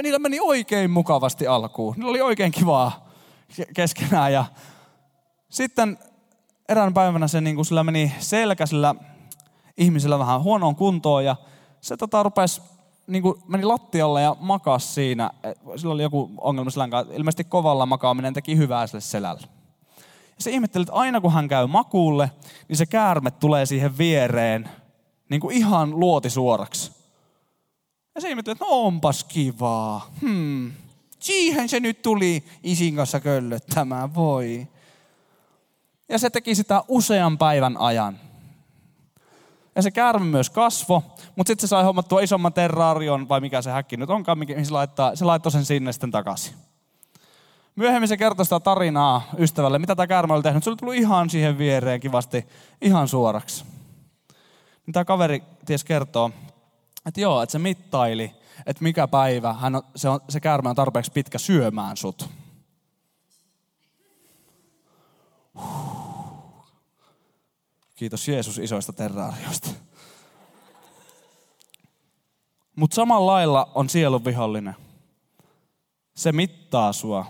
niillä 0.02 0.18
meni 0.18 0.40
oikein 0.40 0.90
mukavasti 0.90 1.46
alkuun. 1.46 1.94
Niillä 1.94 2.10
oli 2.10 2.20
oikein 2.20 2.52
kivaa 2.52 3.08
keskenään. 3.74 4.32
Ja 4.32 4.44
sitten 5.48 5.98
erään 6.70 6.94
päivänä 6.94 7.28
se 7.28 7.40
niinku, 7.40 7.64
sillä 7.64 7.84
meni 7.84 8.12
selkä 8.18 8.66
sillä 8.66 8.94
ihmisellä 9.78 10.18
vähän 10.18 10.42
huonoon 10.42 10.76
kuntoon 10.76 11.24
ja 11.24 11.36
se 11.80 11.96
tota, 11.96 12.22
rupesi, 12.22 12.62
niinku, 13.06 13.38
meni 13.48 13.64
lattialle 13.64 14.22
ja 14.22 14.36
makas 14.40 14.94
siinä. 14.94 15.30
Sillä 15.76 15.94
oli 15.94 16.02
joku 16.02 16.30
ongelma 16.40 16.70
sillä 16.70 16.88
Ilmeisesti 17.12 17.44
kovalla 17.44 17.86
makaaminen 17.86 18.34
teki 18.34 18.56
hyvää 18.56 18.86
sille 18.86 19.00
selälle. 19.00 19.48
Ja 20.26 20.44
se 20.44 20.50
ihmetteli, 20.50 20.82
että 20.82 20.92
aina 20.92 21.20
kun 21.20 21.32
hän 21.32 21.48
käy 21.48 21.66
makuulle, 21.66 22.30
niin 22.68 22.76
se 22.76 22.86
käärme 22.86 23.30
tulee 23.30 23.66
siihen 23.66 23.98
viereen 23.98 24.68
niin 25.28 25.40
kuin 25.40 25.56
ihan 25.56 26.00
luoti 26.00 26.30
suoraksi. 26.30 26.92
Ja 28.14 28.20
se 28.20 28.28
ihmetteli, 28.30 28.52
että 28.52 28.64
no 28.64 28.70
onpas 28.70 29.24
kivaa. 29.24 30.10
Hmm. 30.20 30.72
Siihen 31.18 31.68
se 31.68 31.80
nyt 31.80 32.02
tuli 32.02 32.44
isin 32.62 32.96
kanssa 32.96 33.20
köllöttämään, 33.20 34.14
voi. 34.14 34.68
Ja 36.10 36.18
se 36.18 36.30
teki 36.30 36.54
sitä 36.54 36.84
usean 36.88 37.38
päivän 37.38 37.76
ajan. 37.76 38.18
Ja 39.74 39.82
se 39.82 39.90
käärme 39.90 40.26
myös 40.26 40.50
kasvo, 40.50 41.02
mutta 41.36 41.50
sitten 41.50 41.68
se 41.68 41.70
sai 41.70 41.84
hommattua 41.84 42.20
isomman 42.20 42.52
terrarion, 42.52 43.28
vai 43.28 43.40
mikä 43.40 43.62
se 43.62 43.70
häkki 43.70 43.96
nyt 43.96 44.10
onkaan, 44.10 44.38
mihin 44.38 44.66
se, 44.66 44.72
laittaa, 44.72 45.16
se 45.16 45.24
laittoi 45.24 45.52
sen 45.52 45.64
sinne 45.64 45.92
sitten 45.92 46.10
takaisin. 46.10 46.54
Myöhemmin 47.76 48.08
se 48.08 48.16
kertoi 48.16 48.44
sitä 48.46 48.60
tarinaa 48.60 49.22
ystävälle, 49.38 49.78
mitä 49.78 49.96
tämä 49.96 50.06
käärme 50.06 50.34
oli 50.34 50.42
tehnyt. 50.42 50.64
Se 50.64 50.70
oli 50.70 50.76
tullut 50.76 50.94
ihan 50.94 51.30
siihen 51.30 51.58
viereen 51.58 52.00
kivasti, 52.00 52.46
ihan 52.82 53.08
suoraksi. 53.08 53.64
Niin 54.86 54.92
tämä 54.92 55.04
kaveri 55.04 55.42
ties 55.66 55.84
kertoo, 55.84 56.30
että 57.06 57.20
joo, 57.20 57.42
että 57.42 57.52
se 57.52 57.58
mittaili, 57.58 58.34
että 58.66 58.82
mikä 58.82 59.08
päivä 59.08 59.52
hän 59.52 59.74
on, 59.74 59.82
se, 59.96 60.08
on, 60.08 60.20
se 60.28 60.40
käärme 60.40 60.68
on 60.68 60.76
tarpeeksi 60.76 61.12
pitkä 61.12 61.38
syömään 61.38 61.96
sut. 61.96 62.28
Kiitos 67.96 68.28
Jeesus 68.28 68.58
isoista 68.58 68.92
terraarioista. 68.92 69.70
Mutta 72.76 72.94
samalla 72.94 73.32
lailla 73.32 73.70
on 73.74 73.88
sielun 73.88 74.24
vihollinen. 74.24 74.76
Se 76.16 76.32
mittaa 76.32 76.92
sua. 76.92 77.26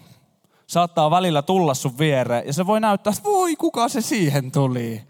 Saattaa 0.66 1.10
välillä 1.10 1.42
tulla 1.42 1.74
sun 1.74 1.98
viereen 1.98 2.46
ja 2.46 2.52
se 2.52 2.66
voi 2.66 2.80
näyttää, 2.80 3.10
että 3.10 3.24
voi 3.24 3.56
kuka 3.56 3.88
se 3.88 4.00
siihen 4.00 4.52
tuli. 4.52 5.02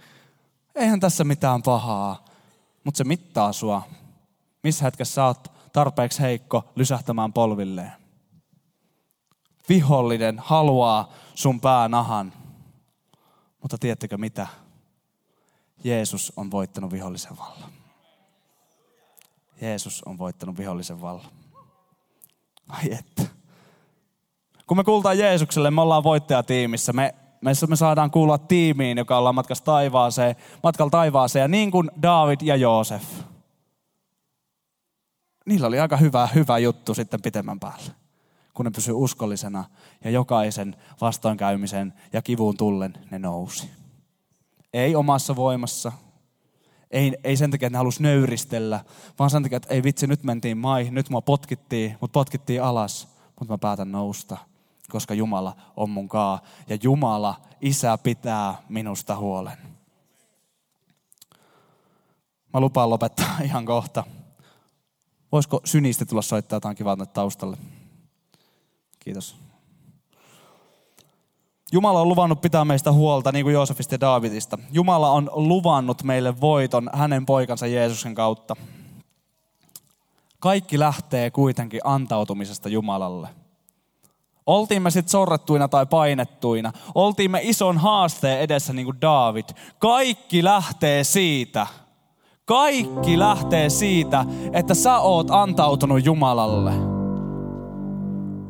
Eihän 0.75 1.01
tässä 1.01 1.25
mitään 1.25 1.63
pahaa. 1.63 2.25
Mutta 2.85 2.99
se 2.99 3.05
mittaa 3.05 3.53
sua. 3.53 3.83
Missä 4.63 4.85
hetkessä 4.85 5.15
sä 5.15 5.25
oot 5.25 5.53
tarpeeksi 5.73 6.21
heikko 6.21 6.65
lysähtämään 6.77 7.33
polvilleen. 7.33 7.93
Vihollinen 9.69 10.39
haluaa 10.39 11.09
sun 11.35 11.61
päänahan. 11.61 12.33
Mutta 13.63 13.79
tiedättekö 13.79 14.19
mitä? 14.19 14.47
Jeesus 15.85 16.33
on 16.37 16.51
voittanut 16.51 16.93
vihollisen 16.93 17.39
vallan. 17.39 17.71
Jeesus 19.61 20.03
on 20.03 20.19
voittanut 20.19 20.59
vihollisen 20.59 21.01
vallan. 21.01 21.31
Ai 22.69 22.93
että. 22.93 23.23
Kun 24.67 24.77
me 24.77 24.85
kuultaan 24.85 25.19
Jeesukselle, 25.19 25.71
me 25.71 25.81
ollaan 25.81 26.05
voittajatiimissä. 26.05 26.93
Me, 26.93 27.15
me, 27.41 27.53
me 27.69 27.77
saadaan 27.77 28.11
kuulla 28.11 28.39
tiimiin, 28.39 28.99
joka 28.99 29.19
ollaan 29.19 29.35
matkassa 29.35 29.65
taivaaseen, 29.65 30.37
matkalla 30.63 30.91
taivaaseen. 30.91 31.43
Ja 31.43 31.49
niin 31.49 31.71
kuin 31.71 31.91
David 32.03 32.41
ja 32.43 32.57
Joosef. 32.57 33.03
Niillä 35.47 35.67
oli 35.67 35.81
aika 35.81 35.97
hyvä, 35.97 36.29
hyvä 36.35 36.59
juttu 36.59 36.95
sitten 36.95 37.23
pitemmän 37.23 37.61
päälle. 37.61 38.00
Kun 38.55 38.65
ne 38.65 38.71
pysyi 38.71 38.95
uskollisena 38.95 39.65
ja 40.05 40.11
jokaisen 40.11 40.77
vastoinkäymisen 41.01 41.95
ja 42.13 42.23
kivuun 42.23 42.57
tullen 42.57 42.95
ne 43.11 43.19
nousi. 43.19 43.71
Ei 44.73 44.97
omassa 44.97 45.37
voimassa. 45.37 45.93
Ei, 46.91 47.17
ei 47.25 47.37
sen 47.37 47.51
takia, 47.51 47.67
että 47.67 47.75
ne 47.75 47.79
halusi 47.79 48.03
nöyristellä, 48.03 48.85
vaan 49.19 49.31
sen 49.31 49.43
takia, 49.43 49.57
että 49.57 49.75
ei 49.75 49.83
vitsi, 49.83 50.07
nyt 50.07 50.23
mentiin 50.23 50.59
maihin, 50.59 50.95
nyt 50.95 51.11
mua 51.11 51.21
potkittiin, 51.21 51.97
mutta 52.01 52.13
potkittiin 52.13 52.63
alas, 52.63 53.09
mutta 53.41 53.55
mä 53.55 53.59
päätän 53.59 53.93
nousta, 53.93 54.37
koska 54.89 55.15
Jumala 55.15 55.57
on 55.77 55.91
mun 55.91 56.09
kaa. 56.09 56.41
Ja 56.69 56.79
Jumala, 56.83 57.41
Isä, 57.61 57.99
pitää 57.99 58.63
minusta 58.69 59.17
huolen. 59.17 59.59
Mä 62.55 62.61
lupaan 62.61 62.91
lopettaa 62.91 63.37
ihan 63.45 63.65
kohta. 63.65 64.05
Voisiko 65.33 65.61
synistä 65.65 66.05
tulla 66.05 66.23
soittaa 66.23 66.57
jotain 66.57 66.77
kivaa 66.77 66.97
taustalle? 66.97 67.57
Kiitos. 69.05 69.37
Jumala 71.73 72.01
on 72.01 72.09
luvannut 72.09 72.41
pitää 72.41 72.65
meistä 72.65 72.93
huolta, 72.93 73.33
niin 73.33 73.45
kuin 73.45 73.53
Joosefista 73.53 73.95
ja 73.95 74.01
Daavidista. 74.01 74.59
Jumala 74.73 75.11
on 75.11 75.31
luvannut 75.35 76.03
meille 76.03 76.41
voiton 76.41 76.91
hänen 76.93 77.27
poikansa 77.27 77.67
Jeesuksen 77.67 78.15
kautta. 78.15 78.57
Kaikki 80.39 80.79
lähtee 80.79 81.31
kuitenkin 81.31 81.81
antautumisesta 81.85 82.69
Jumalalle. 82.69 83.29
Oltiin 84.47 84.83
me 84.83 84.91
sitten 84.91 85.11
sorrettuina 85.11 85.69
tai 85.69 85.87
painettuina. 85.87 86.73
Oltiin 86.95 87.31
me 87.31 87.41
ison 87.43 87.79
haasteen 87.79 88.41
edessä 88.41 88.73
niin 88.73 88.85
kuin 88.85 89.01
David. 89.01 89.45
Kaikki 89.79 90.45
lähtee 90.45 91.05
siitä. 91.05 91.67
Kaikki 92.45 93.19
lähtee 93.19 93.71
siitä, 93.71 94.25
että 94.53 94.75
sä 94.75 94.99
oot 94.99 95.31
antautunut 95.31 96.05
Jumalalle. 96.05 97.00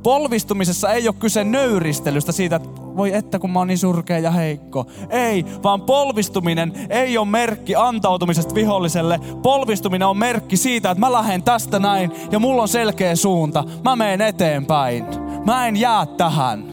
Polvistumisessa 0.02 0.92
ei 0.92 1.08
ole 1.08 1.16
kyse 1.18 1.44
nöyristelystä 1.44 2.32
siitä, 2.32 2.56
että 2.56 2.68
voi 2.96 3.14
että 3.14 3.38
kun 3.38 3.50
mä 3.50 3.58
oon 3.58 3.68
niin 3.68 3.78
surkea 3.78 4.18
ja 4.18 4.30
heikko. 4.30 4.86
Ei, 5.10 5.44
vaan 5.62 5.82
polvistuminen 5.82 6.72
ei 6.90 7.18
ole 7.18 7.28
merkki 7.28 7.76
antautumisesta 7.76 8.54
viholliselle. 8.54 9.20
Polvistuminen 9.42 10.08
on 10.08 10.16
merkki 10.16 10.56
siitä, 10.56 10.90
että 10.90 11.00
mä 11.00 11.12
lähden 11.12 11.42
tästä 11.42 11.78
näin 11.78 12.12
ja 12.30 12.38
mulla 12.38 12.62
on 12.62 12.68
selkeä 12.68 13.16
suunta. 13.16 13.64
Mä 13.84 13.96
menen 13.96 14.20
eteenpäin. 14.20 15.04
Mä 15.46 15.66
en 15.66 15.76
jää 15.76 16.06
tähän. 16.06 16.64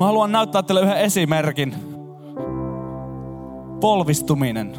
Mä 0.00 0.06
haluan 0.06 0.32
näyttää 0.32 0.62
teille 0.62 0.82
yhden 0.82 0.96
esimerkin. 0.96 1.74
Polvistuminen. 3.80 4.72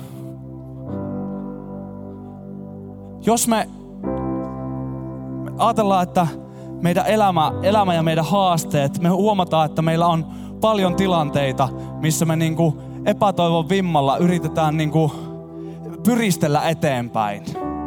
Jos 3.26 3.48
me 3.48 3.70
ajatellaan, 5.58 6.04
että 6.04 6.28
meidän 6.82 7.08
elämä, 7.08 7.52
elämä 7.63 7.94
ja 7.94 8.04
meidän 8.04 8.26
haasteet, 8.26 9.02
me 9.02 9.10
huomataan, 9.10 9.66
että 9.66 9.82
meillä 9.82 10.08
on 10.08 10.26
paljon 10.62 10.96
tilanteita, 10.96 11.70
missä 12.00 12.26
me 12.26 12.36
niinku 12.36 12.78
epätoivon 13.06 13.70
vimmalla 13.70 14.18
yritetään 14.18 14.78
niinku 14.78 15.12
pyristellä 16.04 16.70
eteenpäin. 16.70 17.44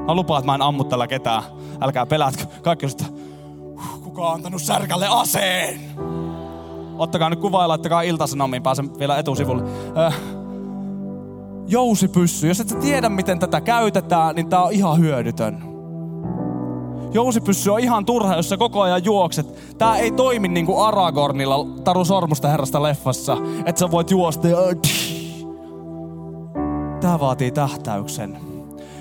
Mä 0.06 0.14
lupaan, 0.14 0.38
että 0.38 0.46
mä 0.46 0.54
en 0.54 0.62
ammu 0.62 0.84
tällä 0.84 1.06
ketään. 1.06 1.42
Älkää 1.80 2.06
pelätkö. 2.06 2.44
Kaikki 2.62 2.88
sitä, 2.88 3.04
kuka 4.04 4.28
on 4.28 4.34
antanut 4.34 4.62
särkälle 4.62 5.06
aseen? 5.10 5.80
Ottakaa 6.98 7.30
nyt 7.30 7.40
kuva 7.40 7.62
ja 7.62 7.68
laittakaa 7.68 8.02
iltasanomiin, 8.02 8.62
pääsen 8.62 8.98
vielä 8.98 9.18
etusivulle. 9.18 9.62
Äh, 9.98 10.14
jousipyssy. 11.66 12.48
Jos 12.48 12.60
et 12.60 12.80
tiedä, 12.80 13.08
miten 13.08 13.38
tätä 13.38 13.60
käytetään, 13.60 14.34
niin 14.34 14.48
tää 14.48 14.62
on 14.62 14.72
ihan 14.72 14.98
hyödytön 14.98 15.75
Jousipyssy 17.12 17.70
on 17.70 17.80
ihan 17.80 18.04
turha, 18.04 18.36
jos 18.36 18.48
sä 18.48 18.56
koko 18.56 18.80
ajan 18.80 19.04
juokset. 19.04 19.76
Tää 19.78 19.96
ei 19.96 20.10
toimi 20.10 20.48
niinku 20.48 20.80
Aragornilla 20.80 21.66
Taru 21.84 22.04
Sormusta 22.04 22.48
herrasta 22.48 22.82
leffassa, 22.82 23.36
että 23.66 23.78
sä 23.78 23.90
voit 23.90 24.10
juosta 24.10 24.48
ja... 24.48 24.58
Tää 27.00 27.20
vaatii 27.20 27.50
tähtäyksen. 27.50 28.38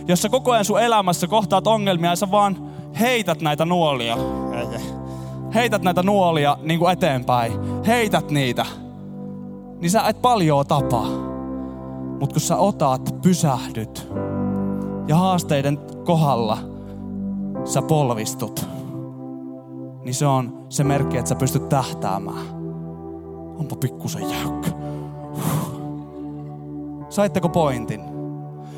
Jos 0.07 0.21
sä 0.21 0.29
koko 0.29 0.51
ajan 0.51 0.65
sun 0.65 0.81
elämässä 0.81 1.27
kohtaat 1.27 1.67
ongelmia 1.67 2.09
ja 2.09 2.15
sä 2.15 2.31
vaan 2.31 2.57
heität 2.99 3.41
näitä 3.41 3.65
nuolia. 3.65 4.17
Heität 5.53 5.81
näitä 5.81 6.03
nuolia 6.03 6.57
niin 6.61 6.79
kuin 6.79 6.93
eteenpäin. 6.93 7.51
Heität 7.87 8.31
niitä. 8.31 8.65
Niin 9.81 9.91
sä 9.91 10.07
et 10.07 10.21
paljon 10.21 10.67
tapaa. 10.67 11.07
Mutta 12.19 12.33
kun 12.33 12.41
sä 12.41 12.57
otat, 12.57 13.15
pysähdyt 13.21 14.07
ja 15.07 15.15
haasteiden 15.15 15.79
kohdalla– 16.05 16.57
sä 17.65 17.81
polvistut, 17.81 18.67
niin 20.03 20.13
se 20.13 20.25
on 20.25 20.65
se 20.69 20.83
merkki, 20.83 21.17
että 21.17 21.29
sä 21.29 21.35
pystyt 21.35 21.69
tähtäämään. 21.69 22.45
Onpa 23.59 23.75
pikkusen 23.75 24.29
jäykkä. 24.29 24.71
Saitteko 27.09 27.49
pointin? 27.49 28.01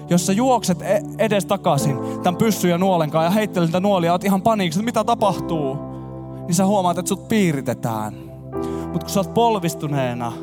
Jos 0.09 0.25
sä 0.25 0.33
juokset 0.33 0.81
e- 0.81 1.01
edes 1.17 1.45
takaisin 1.45 1.97
tämän 2.23 2.37
pyssyn 2.37 2.71
ja 2.71 2.77
nuolen 2.77 3.11
kanssa 3.11 3.25
ja 3.25 3.29
heittelet 3.29 3.67
niitä 3.67 3.79
nuolia, 3.79 4.11
oot 4.11 4.23
ihan 4.23 4.41
paniikissa, 4.41 4.83
mitä 4.83 5.03
tapahtuu, 5.03 5.77
niin 6.47 6.55
sä 6.55 6.65
huomaat, 6.65 6.97
että 6.97 7.09
sut 7.09 7.27
piiritetään. 7.27 8.13
Mutta 8.91 8.99
kun 8.99 9.09
sä 9.09 9.19
oot 9.19 9.33
polvistuneena, 9.33 10.33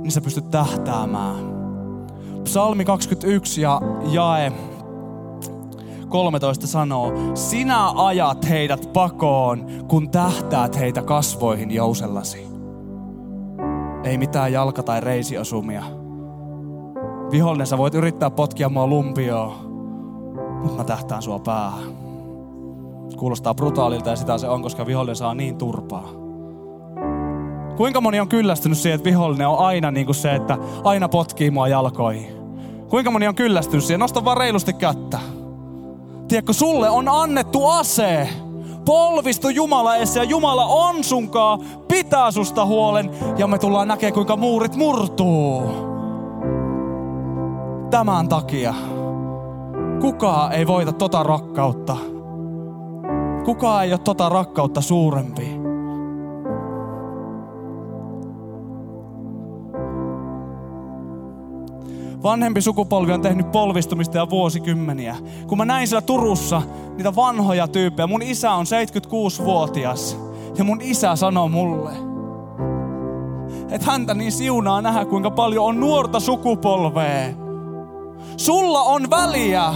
niin 0.00 0.12
sä 0.12 0.20
pystyt 0.20 0.50
tähtäämään 0.50 1.56
Psalmi 2.44 2.84
21 2.84 3.60
ja 3.60 3.80
jae 4.12 4.52
13 6.08 6.66
sanoo, 6.66 7.12
sinä 7.34 7.90
ajat 7.96 8.48
heidät 8.48 8.92
pakoon, 8.92 9.66
kun 9.88 10.10
tähtäät 10.10 10.78
heitä 10.78 11.02
kasvoihin 11.02 11.70
jousellasi. 11.70 12.46
Ei 14.04 14.18
mitään 14.18 14.52
jalka- 14.52 14.82
tai 14.82 15.00
reisiosumia. 15.00 15.82
Vihollinen, 17.30 17.66
sä 17.66 17.78
voit 17.78 17.94
yrittää 17.94 18.30
potkia 18.30 18.68
mua 18.68 18.86
lumpioon, 18.86 19.52
mutta 20.62 20.76
mä 20.76 20.84
tähtään 20.84 21.22
sua 21.22 21.38
päähän. 21.38 21.96
Kuulostaa 23.16 23.54
brutaalilta 23.54 24.10
ja 24.10 24.16
sitä 24.16 24.38
se 24.38 24.48
on, 24.48 24.62
koska 24.62 24.86
vihollinen 24.86 25.16
saa 25.16 25.34
niin 25.34 25.58
turpaa. 25.58 26.08
Kuinka 27.76 28.00
moni 28.00 28.20
on 28.20 28.28
kyllästynyt 28.28 28.78
siihen, 28.78 28.94
että 28.94 29.08
vihollinen 29.10 29.48
on 29.48 29.58
aina 29.58 29.90
niin 29.90 30.06
kuin 30.06 30.16
se, 30.16 30.34
että 30.34 30.58
aina 30.84 31.08
potkii 31.08 31.50
mua 31.50 31.68
jalkoihin? 31.68 32.36
Kuinka 32.88 33.10
moni 33.10 33.28
on 33.28 33.34
kyllästynyt 33.34 33.84
siihen? 33.84 34.00
Nosta 34.00 34.24
vaan 34.24 34.36
reilusti 34.36 34.72
kättä. 34.72 35.18
Tiedätkö, 36.28 36.52
sulle 36.52 36.90
on 36.90 37.08
annettu 37.08 37.66
ase. 37.66 38.28
Polvistu 38.84 39.48
Jumala 39.48 39.96
ja 39.96 40.24
Jumala 40.28 40.64
on 40.64 41.04
sunkaa, 41.04 41.58
pitää 41.88 42.30
susta 42.30 42.66
huolen 42.66 43.10
ja 43.38 43.46
me 43.46 43.58
tullaan 43.58 43.88
näkemään, 43.88 44.14
kuinka 44.14 44.36
muurit 44.36 44.76
murtuu. 44.76 45.62
Tämän 47.90 48.28
takia 48.28 48.74
kukaan 50.00 50.52
ei 50.52 50.66
voita 50.66 50.92
tota 50.92 51.22
rakkautta. 51.22 51.96
Kukaan 53.44 53.84
ei 53.84 53.92
ole 53.92 53.98
tota 53.98 54.28
rakkautta 54.28 54.80
suurempi. 54.80 55.65
Vanhempi 62.26 62.62
sukupolvi 62.62 63.12
on 63.12 63.22
tehnyt 63.22 63.52
polvistumista 63.52 64.18
ja 64.18 64.30
vuosikymmeniä. 64.30 65.16
Kun 65.46 65.58
mä 65.58 65.64
näin 65.64 65.88
siellä 65.88 66.02
Turussa 66.02 66.62
niitä 66.96 67.16
vanhoja 67.16 67.68
tyyppejä, 67.68 68.06
mun 68.06 68.22
isä 68.22 68.52
on 68.52 68.66
76-vuotias 68.66 70.18
ja 70.58 70.64
mun 70.64 70.80
isä 70.82 71.16
sanoo 71.16 71.48
mulle, 71.48 71.90
että 73.70 73.90
häntä 73.90 74.14
niin 74.14 74.32
siunaa 74.32 74.82
nähdä, 74.82 75.04
kuinka 75.04 75.30
paljon 75.30 75.64
on 75.64 75.80
nuorta 75.80 76.20
sukupolvea. 76.20 77.28
Sulla 78.36 78.80
on 78.80 79.10
väliä. 79.10 79.74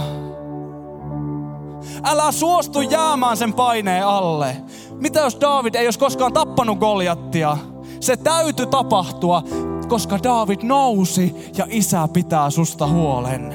Älä 2.03 2.31
suostu 2.31 2.81
jäämään 2.81 3.37
sen 3.37 3.53
paineen 3.53 4.07
alle. 4.07 4.55
Mitä 4.93 5.19
jos 5.19 5.37
David 5.41 5.75
ei 5.75 5.87
olisi 5.87 5.99
koskaan 5.99 6.33
tappanut 6.33 6.79
Goljattia? 6.79 7.57
Se 7.99 8.17
täytyy 8.17 8.65
tapahtua 8.65 9.43
koska 9.91 10.19
David 10.23 10.59
nousi 10.63 11.51
ja 11.57 11.65
isä 11.69 12.07
pitää 12.13 12.49
susta 12.49 12.87
huolen. 12.87 13.53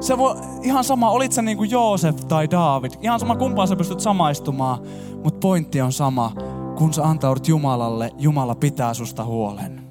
Se 0.00 0.18
voi, 0.18 0.36
ihan 0.62 0.84
sama, 0.84 1.10
olit 1.10 1.32
sä 1.32 1.42
niin 1.42 1.56
kuin 1.56 1.70
Joosef 1.70 2.16
tai 2.28 2.50
David, 2.50 2.90
ihan 3.00 3.20
sama 3.20 3.36
kumpaan 3.36 3.68
sä 3.68 3.76
pystyt 3.76 4.00
samaistumaan, 4.00 4.78
mutta 5.24 5.40
pointti 5.40 5.80
on 5.80 5.92
sama. 5.92 6.32
Kun 6.76 6.94
sä 6.94 7.04
antaudut 7.04 7.48
Jumalalle, 7.48 8.10
Jumala 8.18 8.54
pitää 8.54 8.94
susta 8.94 9.24
huolen. 9.24 9.82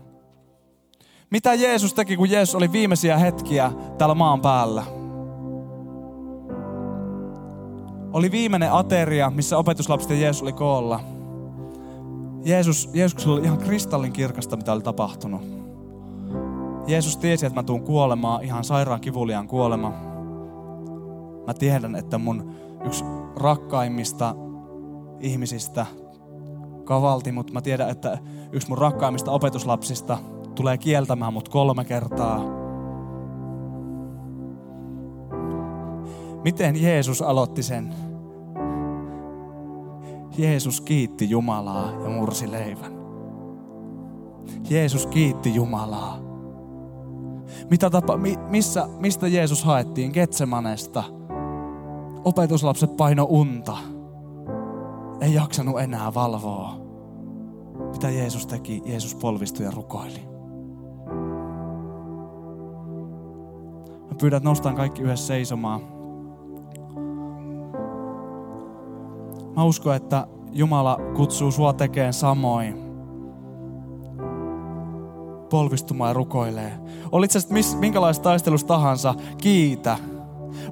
Mitä 1.30 1.54
Jeesus 1.54 1.94
teki, 1.94 2.18
kun 2.18 2.32
Jeesus 2.32 2.56
oli 2.56 2.72
viimeisiä 2.72 3.18
hetkiä 3.18 3.72
täällä 3.98 4.16
maan 4.16 4.42
päällä? 4.42 4.84
Oli 8.14 8.32
viimeinen 8.32 8.74
ateria, 8.74 9.30
missä 9.30 9.58
opetuslapset 9.58 10.10
ja 10.10 10.18
Jeesus 10.18 10.42
oli 10.42 10.54
koolla. 10.54 11.13
Jeesus, 12.46 12.90
Jeesuksella 12.94 13.36
oli 13.36 13.46
ihan 13.46 13.58
kristallin 13.58 14.14
kirkasta, 14.14 14.58
mitä 14.58 14.74
oli 14.74 14.82
tapahtunut. 14.82 15.42
Jeesus 16.88 17.18
tiesi, 17.18 17.46
että 17.46 17.60
mä 17.60 17.64
tuun 17.64 17.84
kuolemaan, 17.84 18.44
ihan 18.44 18.64
sairaan 18.64 19.02
kivuliaan 19.02 19.48
kuolema. 19.48 19.94
Mä 21.48 21.54
tiedän, 21.54 21.96
että 21.96 22.18
mun 22.18 22.52
yksi 22.86 23.04
rakkaimmista 23.36 24.36
ihmisistä 25.20 25.86
kavalti, 26.84 27.32
mutta 27.32 27.54
mä 27.54 27.62
tiedän, 27.62 27.90
että 27.90 28.18
yksi 28.52 28.70
mun 28.70 28.78
rakkaimmista 28.78 29.32
opetuslapsista 29.32 30.18
tulee 30.56 30.78
kieltämään 30.78 31.34
mut 31.34 31.50
kolme 31.50 31.86
kertaa. 31.86 32.42
Miten 36.44 36.82
Jeesus 36.82 37.22
aloitti 37.22 37.64
sen? 37.64 38.13
Jeesus 40.38 40.82
kiitti 40.82 41.30
Jumalaa 41.30 41.92
ja 41.92 42.10
mursi 42.10 42.52
leivän. 42.52 42.94
Jeesus 44.70 45.08
kiitti 45.08 45.56
Jumalaa. 45.56 46.20
Mitä 47.70 47.90
tapa, 47.90 48.18
mi, 48.18 48.36
missä, 48.50 48.88
mistä 49.00 49.28
Jeesus 49.28 49.64
haettiin? 49.64 50.12
Getsemanesta. 50.14 51.04
Opetuslapset 52.24 52.98
paino 52.98 53.28
unta. 53.30 53.78
Ei 55.22 55.34
jaksanut 55.34 55.80
enää 55.80 56.14
valvoa. 56.14 56.78
Mitä 57.92 58.10
Jeesus 58.10 58.48
teki? 58.48 58.82
Jeesus 58.86 59.16
polvistui 59.16 59.66
ja 59.66 59.72
rukoili. 59.72 60.20
Mä 64.10 64.18
pyydän, 64.22 64.38
että 64.38 64.50
nostan 64.50 64.76
kaikki 64.76 65.02
yhdessä 65.02 65.28
seisomaan. 65.28 65.93
Mä 69.56 69.64
uskon, 69.64 69.96
että 69.96 70.28
Jumala 70.52 70.98
kutsuu 71.16 71.52
sua 71.52 71.74
tekemään 71.74 72.14
samoin. 72.14 72.84
Polvistumaan 75.50 76.10
ja 76.10 76.14
rukoilee. 76.14 76.74
Olit 77.12 77.32
sä 77.32 77.40
sitten 77.40 77.80
minkälaisessa 77.80 78.24
taistelussa 78.24 78.68
tahansa, 78.68 79.16
kiitä. 79.38 79.98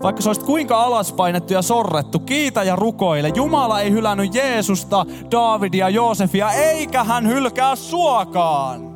Vaikka 0.03 0.21
sä 0.21 0.29
olisit 0.29 0.45
kuinka 0.45 0.83
alaspainettu 0.83 1.53
ja 1.53 1.61
sorrettu, 1.61 2.19
kiitä 2.19 2.63
ja 2.63 2.75
rukoile. 2.75 3.31
Jumala 3.35 3.81
ei 3.81 3.91
hylännyt 3.91 4.35
Jeesusta, 4.35 5.05
Davidia, 5.31 5.89
Joosefia, 5.89 6.51
eikä 6.51 7.03
hän 7.03 7.27
hylkää 7.27 7.75
suokaan. 7.75 8.91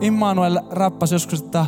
Immanuel 0.00 0.60
räppäsi 0.70 1.14
joskus, 1.14 1.42
että 1.42 1.66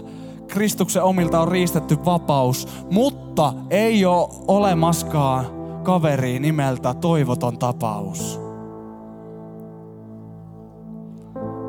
Kristuksen 0.48 1.02
omilta 1.02 1.40
on 1.40 1.48
riistetty 1.48 1.96
vapaus, 2.04 2.68
mutta 2.90 3.54
ei 3.70 4.04
ole 4.04 4.28
olemaskaan 4.48 5.46
kaveri 5.82 6.38
nimeltä 6.38 6.94
toivoton 6.94 7.58
tapaus. 7.58 8.40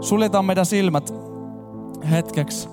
Suljetaan 0.02 0.46
meidän 0.46 0.66
silmät 0.66 1.14
hetkeksi 2.12 2.70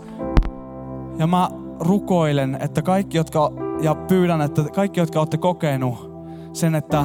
ja 1.18 1.26
mä 1.26 1.50
rukoilen, 1.80 2.58
että 2.60 2.82
kaikki, 2.82 3.16
jotka, 3.16 3.52
ja 3.82 3.94
pyydän, 3.94 4.40
että 4.40 4.64
kaikki, 4.74 5.00
jotka 5.00 5.18
olette 5.18 5.36
kokenut 5.36 6.10
sen, 6.52 6.74
että 6.74 7.04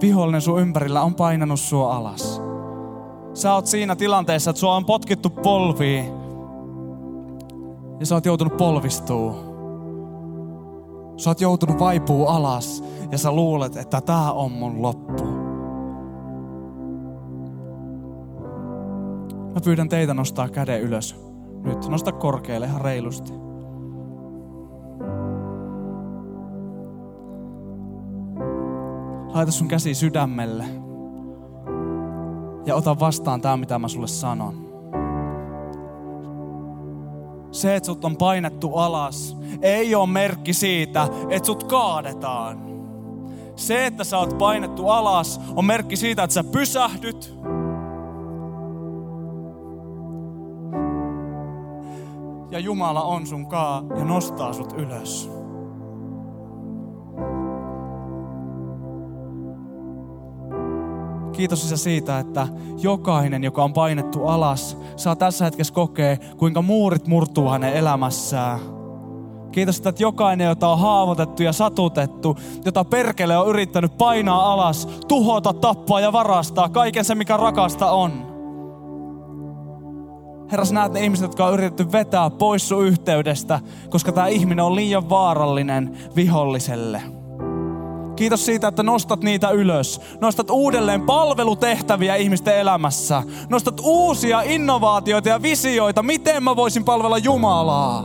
vihollinen 0.00 0.40
sun 0.40 0.60
ympärillä 0.60 1.02
on 1.02 1.14
painanut 1.14 1.60
sua 1.60 1.96
alas. 1.96 2.42
Sä 3.34 3.54
oot 3.54 3.66
siinä 3.66 3.96
tilanteessa, 3.96 4.50
että 4.50 4.60
sua 4.60 4.76
on 4.76 4.84
potkittu 4.84 5.30
polviin 5.30 6.23
ja 8.00 8.06
sä 8.06 8.14
oot 8.14 8.26
joutunut 8.26 8.56
polvistuu. 8.56 9.34
Sä 11.16 11.30
oot 11.30 11.40
joutunut 11.40 11.78
vaipuu 11.78 12.26
alas 12.26 12.84
ja 13.12 13.18
sä 13.18 13.32
luulet, 13.32 13.76
että 13.76 14.00
tää 14.00 14.32
on 14.32 14.52
mun 14.52 14.82
loppu. 14.82 15.24
Mä 19.54 19.60
pyydän 19.64 19.88
teitä 19.88 20.14
nostaa 20.14 20.48
käden 20.48 20.80
ylös. 20.80 21.16
Nyt 21.64 21.88
nosta 21.88 22.12
korkealle 22.12 22.66
ihan 22.66 22.80
reilusti. 22.80 23.32
Laita 29.34 29.52
sun 29.52 29.68
käsi 29.68 29.94
sydämelle. 29.94 30.64
Ja 32.66 32.74
ota 32.74 33.00
vastaan 33.00 33.40
tämä, 33.40 33.56
mitä 33.56 33.78
mä 33.78 33.88
sulle 33.88 34.06
sanon. 34.06 34.63
Se, 37.54 37.76
että 37.76 37.86
sut 37.86 38.04
on 38.04 38.16
painettu 38.16 38.74
alas, 38.74 39.36
ei 39.62 39.94
ole 39.94 40.08
merkki 40.08 40.52
siitä, 40.52 41.08
että 41.30 41.46
sut 41.46 41.64
kaadetaan. 41.64 42.58
Se, 43.56 43.86
että 43.86 44.04
sä 44.04 44.18
oot 44.18 44.38
painettu 44.38 44.88
alas, 44.88 45.40
on 45.56 45.64
merkki 45.64 45.96
siitä, 45.96 46.22
että 46.22 46.34
sä 46.34 46.44
pysähdyt. 46.44 47.34
Ja 52.50 52.58
Jumala 52.58 53.02
on 53.02 53.26
sun 53.26 53.46
kaa 53.46 53.82
ja 53.98 54.04
nostaa 54.04 54.52
sut 54.52 54.72
ylös. 54.72 55.30
Kiitos 61.36 61.64
Isä 61.64 61.76
siitä, 61.76 62.18
että 62.18 62.48
jokainen, 62.82 63.44
joka 63.44 63.64
on 63.64 63.72
painettu 63.72 64.26
alas, 64.26 64.78
saa 64.96 65.16
tässä 65.16 65.44
hetkessä 65.44 65.74
kokea, 65.74 66.16
kuinka 66.36 66.62
muurit 66.62 67.06
murtuu 67.06 67.48
hänen 67.48 67.72
elämässään. 67.72 68.60
Kiitos, 69.52 69.76
että 69.76 70.02
jokainen, 70.02 70.46
jota 70.46 70.68
on 70.68 70.78
haavoitettu 70.78 71.42
ja 71.42 71.52
satutettu, 71.52 72.36
jota 72.64 72.84
perkele 72.84 73.38
on 73.38 73.48
yrittänyt 73.48 73.98
painaa 73.98 74.52
alas, 74.52 74.86
tuhota, 75.08 75.52
tappaa 75.52 76.00
ja 76.00 76.12
varastaa 76.12 76.68
kaiken 76.68 77.04
se, 77.04 77.14
mikä 77.14 77.36
rakasta 77.36 77.90
on. 77.90 78.12
Herra, 80.50 80.64
näet 80.72 80.92
ne 80.92 81.00
ihmiset, 81.00 81.22
jotka 81.22 81.46
on 81.46 81.54
yritetty 81.54 81.92
vetää 81.92 82.30
pois 82.30 82.68
sun 82.68 82.86
yhteydestä, 82.86 83.60
koska 83.90 84.12
tämä 84.12 84.26
ihminen 84.26 84.64
on 84.64 84.74
liian 84.74 85.10
vaarallinen 85.10 85.96
viholliselle. 86.16 87.02
Kiitos 88.16 88.46
siitä, 88.46 88.68
että 88.68 88.82
nostat 88.82 89.22
niitä 89.22 89.50
ylös. 89.50 90.00
Nostat 90.20 90.50
uudelleen 90.50 91.02
palvelutehtäviä 91.02 92.16
ihmisten 92.16 92.58
elämässä. 92.58 93.22
Nostat 93.48 93.80
uusia 93.82 94.42
innovaatioita 94.42 95.28
ja 95.28 95.42
visioita, 95.42 96.02
miten 96.02 96.42
mä 96.42 96.56
voisin 96.56 96.84
palvella 96.84 97.18
Jumalaa. 97.18 98.04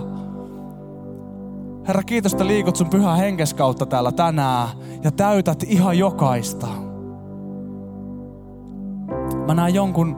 Herra, 1.88 2.03
kiitos, 2.03 2.32
että 2.34 2.47
liikut 2.47 2.76
sun 2.76 2.89
pyhä 2.89 3.16
henkes 3.16 3.53
kautta 3.53 3.86
täällä 3.86 4.12
tänään 4.12 4.68
ja 5.03 5.12
täytät 5.12 5.64
ihan 5.68 5.97
jokaista. 5.97 6.68
Mä 9.47 9.53
näen 9.53 9.74
jonkun, 9.74 10.18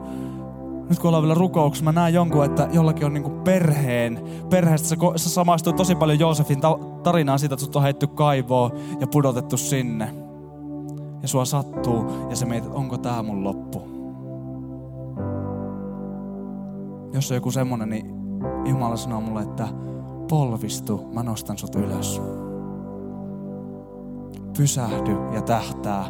nyt 0.92 0.98
kun 0.98 1.08
ollaan 1.08 1.22
vielä 1.22 1.34
rukouksessa, 1.34 1.84
mä 1.84 1.92
näen 1.92 2.14
jonkun, 2.14 2.44
että 2.44 2.68
jollakin 2.72 3.06
on 3.06 3.14
niinku 3.14 3.30
perheen, 3.30 4.20
perheestä 4.50 4.88
sä, 4.88 4.96
sä 5.16 5.30
samaistut 5.30 5.76
tosi 5.76 5.94
paljon 5.94 6.18
Joosefin 6.18 6.60
tarinaan 7.02 7.38
siitä, 7.38 7.54
että 7.54 7.64
sut 7.64 7.76
on 7.76 7.82
heitty 7.82 8.06
kaivoon 8.06 8.70
ja 9.00 9.06
pudotettu 9.06 9.56
sinne. 9.56 10.14
Ja 11.22 11.28
sua 11.28 11.44
sattuu 11.44 12.04
ja 12.30 12.36
sä 12.36 12.46
mietit, 12.46 12.70
onko 12.74 12.98
tää 12.98 13.22
mun 13.22 13.44
loppu. 13.44 13.82
Jos 17.12 17.30
on 17.30 17.34
joku 17.34 17.50
semmonen, 17.50 17.88
niin 17.88 18.06
Jumala 18.64 18.96
sanoo 18.96 19.20
mulle, 19.20 19.42
että 19.42 19.68
polvistu, 20.28 21.08
mä 21.12 21.22
nostan 21.22 21.58
sut 21.58 21.74
ylös. 21.74 22.22
Pysähdy 24.56 25.16
ja 25.34 25.42
tähtää, 25.42 26.04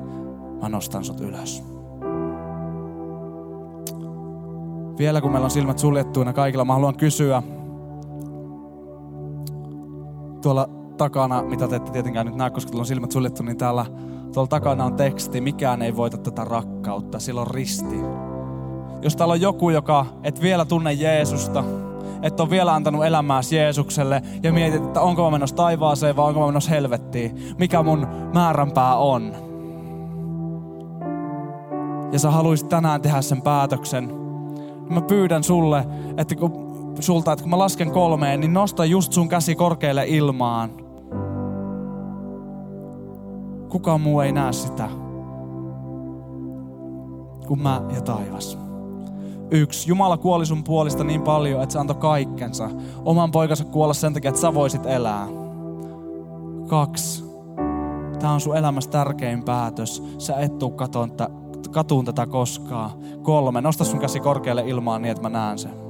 mä 0.63 0.69
nostan 0.69 1.05
sut 1.05 1.21
ylös. 1.21 1.72
Vielä 4.99 5.21
kun 5.21 5.33
meillä 5.33 5.45
on 5.45 5.51
silmät 5.51 5.79
suljettuina 5.79 6.33
kaikilla, 6.33 6.65
mä 6.65 6.73
haluan 6.73 6.97
kysyä 6.97 7.43
tuolla 10.43 10.69
takana, 10.97 11.43
mitä 11.43 11.69
te 11.69 11.77
ette 11.77 11.93
tietenkään 11.93 12.27
nyt 12.27 12.37
näe, 12.37 12.51
koska 12.51 12.71
tuolla 12.71 12.83
on 12.83 12.87
silmät 12.87 13.13
suljettu, 13.13 13.43
niin 13.43 13.57
täällä 13.57 13.87
tuolla 14.35 14.49
takana 14.49 14.85
on 14.85 14.95
teksti, 14.95 15.41
mikään 15.41 15.83
ei 15.83 15.97
voita 15.97 16.19
tätä 16.19 16.45
rakkautta, 16.45 17.19
sillä 17.19 17.41
on 17.41 17.47
risti. 17.47 17.97
Jos 19.03 19.17
täällä 19.17 19.33
on 19.33 19.41
joku, 19.41 19.71
joka 19.71 20.07
et 20.23 20.43
vielä 20.43 20.65
tunne 20.65 20.93
Jeesusta, 20.93 21.65
et 22.23 22.41
ole 22.41 22.51
vielä 22.51 22.75
antanut 22.75 23.05
elämääsi 23.05 23.57
Jeesukselle 23.57 24.23
ja 24.43 24.53
mietit, 24.53 24.85
että 24.85 25.01
onko 25.01 25.25
mä 25.25 25.31
menossa 25.31 25.57
taivaaseen 25.57 26.17
vai 26.17 26.29
onko 26.29 26.41
mä 26.41 26.47
menossa 26.47 26.71
helvettiin, 26.71 27.55
mikä 27.59 27.83
mun 27.83 28.07
määränpää 28.35 28.97
on. 28.97 29.33
Ja 32.13 32.19
sä 32.19 32.31
haluaisit 32.31 32.69
tänään 32.69 33.03
tehdä 33.03 33.23
sen 33.23 33.43
päätöksen, 33.43 34.22
mä 34.95 35.01
pyydän 35.01 35.45
sulle, 35.45 35.87
että 36.17 36.35
kun, 36.35 36.53
sulta, 37.01 37.33
että 37.33 37.43
kun 37.43 37.51
mä 37.51 37.59
lasken 37.59 37.91
kolmeen, 37.91 38.41
niin 38.41 38.53
nosta 38.53 38.85
just 38.85 39.13
sun 39.13 39.29
käsi 39.29 39.55
korkealle 39.55 40.05
ilmaan. 40.07 40.71
Kukaan 43.69 44.01
muu 44.01 44.21
ei 44.21 44.33
näe 44.33 44.53
sitä 44.53 44.89
kuin 47.47 47.63
mä 47.63 47.83
ja 47.95 48.01
taivas. 48.01 48.59
Yksi, 49.51 49.91
Jumala 49.91 50.17
kuoli 50.17 50.47
sun 50.47 50.65
puolista 50.65 51.05
niin 51.05 51.23
paljon, 51.23 51.63
että 51.63 51.73
se 51.73 51.79
antoi 51.79 51.97
kaikkensa. 51.97 52.71
Oman 53.05 53.31
poikansa 53.31 53.65
kuolla 53.65 53.95
sen 53.95 54.15
takia, 54.15 54.29
että 54.29 54.41
sä 54.41 54.55
voisit 54.55 54.87
elää. 54.87 55.29
Kaksi, 56.69 57.25
tämä 58.19 58.33
on 58.33 58.41
sun 58.41 58.57
elämässä 58.57 58.91
tärkein 58.91 59.45
päätös. 59.45 60.03
Sä 60.19 60.37
et 60.37 60.59
tuu 60.59 60.71
katoon, 60.71 61.11
katuun 61.73 62.05
tätä 62.05 62.27
koskaan. 62.27 62.91
Kolme, 63.23 63.61
nosta 63.61 63.85
sun 63.85 64.01
käsi 64.01 64.21
korkealle 64.21 64.63
ilmaan 64.67 65.03
niin, 65.03 65.11
että 65.11 65.23
mä 65.23 65.29
näen 65.29 65.59
sen. 65.59 65.83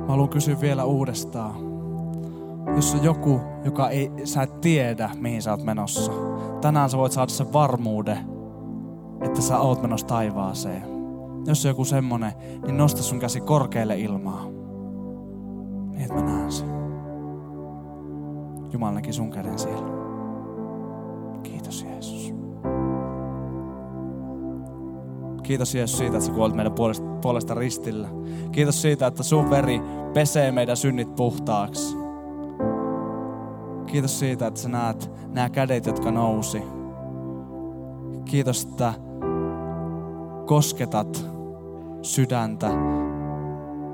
Mä 0.00 0.12
haluan 0.12 0.28
kysyä 0.28 0.60
vielä 0.60 0.84
uudestaan. 0.84 1.67
Jos 2.78 2.94
on 2.94 3.04
joku, 3.04 3.40
joka 3.64 3.90
ei, 3.90 4.12
sä 4.24 4.42
et 4.42 4.60
tiedä, 4.60 5.10
mihin 5.16 5.42
sä 5.42 5.50
oot 5.50 5.62
menossa, 5.62 6.12
tänään 6.60 6.90
sä 6.90 6.98
voit 6.98 7.12
saada 7.12 7.30
sen 7.30 7.52
varmuuden, 7.52 8.18
että 9.20 9.40
sä 9.40 9.58
oot 9.58 9.82
menossa 9.82 10.06
taivaaseen. 10.06 10.82
Jos 11.46 11.64
on 11.64 11.68
joku 11.68 11.84
semmonen, 11.84 12.32
niin 12.66 12.76
nosta 12.76 13.02
sun 13.02 13.18
käsi 13.18 13.40
korkealle 13.40 13.98
ilmaa. 13.98 14.44
Niin, 15.90 16.02
että 16.02 16.14
mä 16.14 16.22
näen 16.22 16.52
sen. 16.52 16.68
Jumala 18.72 18.92
näki 18.92 19.12
sun 19.12 19.30
käden 19.30 19.58
siellä. 19.58 19.88
Kiitos 21.42 21.82
Jeesus. 21.82 22.34
Kiitos 25.42 25.74
Jeesus 25.74 25.98
siitä, 25.98 26.16
että 26.16 26.26
sä 26.26 26.32
kuolit 26.32 26.56
meidän 26.56 26.72
puolesta, 26.72 27.06
puolesta 27.22 27.54
ristillä. 27.54 28.08
Kiitos 28.52 28.82
siitä, 28.82 29.06
että 29.06 29.22
sun 29.22 29.50
veri 29.50 29.80
pesee 30.14 30.52
meidän 30.52 30.76
synnit 30.76 31.16
puhtaaksi. 31.16 32.07
Kiitos 33.92 34.18
siitä, 34.18 34.46
että 34.46 34.60
sä 34.60 34.68
näet 34.68 35.10
nämä 35.32 35.50
kädet, 35.50 35.86
jotka 35.86 36.10
nousi. 36.10 36.62
Kiitos, 38.24 38.64
että 38.64 38.94
kosketat 40.46 41.26
sydäntä. 42.02 42.70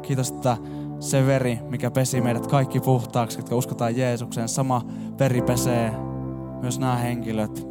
Kiitos, 0.02 0.30
että 0.30 0.56
se 1.00 1.26
veri, 1.26 1.58
mikä 1.68 1.90
pesi 1.90 2.20
meidät 2.20 2.46
kaikki 2.46 2.80
puhtaaksi, 2.80 3.38
jotka 3.38 3.56
uskotaan 3.56 3.96
Jeesukseen, 3.96 4.48
sama 4.48 4.82
veri 5.18 5.42
pesee 5.42 5.92
myös 6.60 6.78
nämä 6.78 6.96
henkilöt 6.96 7.68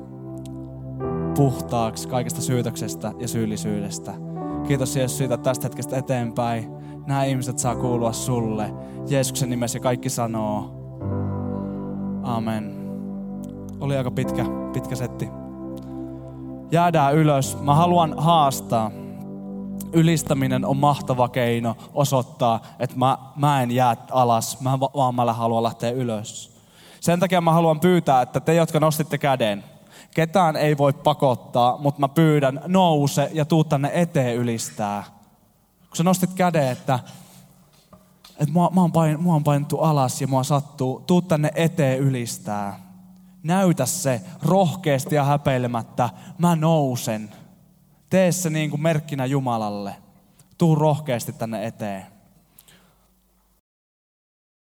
puhtaaksi 1.36 2.08
kaikesta 2.08 2.42
syytöksestä 2.42 3.12
ja 3.20 3.28
syyllisyydestä. 3.28 4.14
Kiitos 4.68 4.96
Jeesus 4.96 5.18
siitä, 5.18 5.38
tästä 5.38 5.66
hetkestä 5.66 5.98
eteenpäin 5.98 6.72
nämä 7.08 7.24
ihmiset 7.24 7.60
saa 7.60 7.76
kuulua 7.76 8.14
sulle. 8.14 8.74
Jeesuksen 9.08 9.50
nimessä 9.50 9.80
kaikki 9.80 10.10
sanoo, 10.10 10.83
Amen. 12.24 12.76
Oli 13.80 13.98
aika 13.98 14.12
pitkä, 14.12 14.46
pitkä 14.74 14.96
setti. 14.96 15.30
Jäädään 16.72 17.16
ylös. 17.16 17.58
Mä 17.62 17.76
haluan 17.76 18.14
haastaa. 18.18 18.92
Ylistäminen 19.94 20.66
on 20.66 20.78
mahtava 20.78 21.30
keino 21.30 21.76
osoittaa, 21.94 22.62
että 22.80 22.96
mä, 22.98 23.18
mä 23.36 23.62
en 23.62 23.72
jää 23.72 23.98
alas, 24.12 24.62
mä, 24.62 24.80
vaan 24.80 25.16
mä 25.16 25.34
haluan 25.34 25.64
lähteä 25.64 25.92
ylös. 25.92 26.58
Sen 27.00 27.20
takia 27.20 27.42
mä 27.42 27.52
haluan 27.52 27.80
pyytää, 27.80 28.22
että 28.22 28.40
te, 28.40 28.54
jotka 28.54 28.80
nostitte 28.80 29.18
käden, 29.18 29.64
ketään 30.16 30.56
ei 30.56 30.78
voi 30.78 30.94
pakottaa, 30.94 31.78
mutta 31.78 32.00
mä 32.00 32.08
pyydän, 32.08 32.62
nouse 32.68 33.30
ja 33.34 33.46
tuu 33.46 33.64
tänne 33.64 33.92
eteen 33.94 34.36
ylistää. 34.36 35.04
Kun 35.90 35.98
sä 35.98 36.04
nostit 36.04 36.34
käden, 36.34 36.68
että 36.68 37.00
että 38.40 38.54
mua, 38.54 38.70
mua, 38.70 38.84
on 38.84 38.92
pain, 38.92 39.22
mua 39.22 39.36
on 39.36 39.44
painettu 39.44 39.78
alas 39.78 40.22
ja 40.22 40.28
mua 40.28 40.44
sattuu, 40.44 41.00
tuu 41.08 41.22
tänne 41.22 41.52
eteen 41.56 42.00
ylistää. 42.00 42.80
Näytä 43.44 43.86
se 43.86 44.22
rohkeasti 44.42 45.16
ja 45.16 45.24
häpeilemättä, 45.24 46.10
mä 46.38 46.56
nousen. 46.56 47.32
Tee 48.10 48.32
se 48.32 48.50
niin 48.50 48.70
kuin 48.70 48.82
merkkinä 48.82 49.26
Jumalalle. 49.26 49.96
Tuu 50.58 50.76
rohkeasti 50.76 51.34
tänne 51.34 51.66
eteen. 51.66 52.13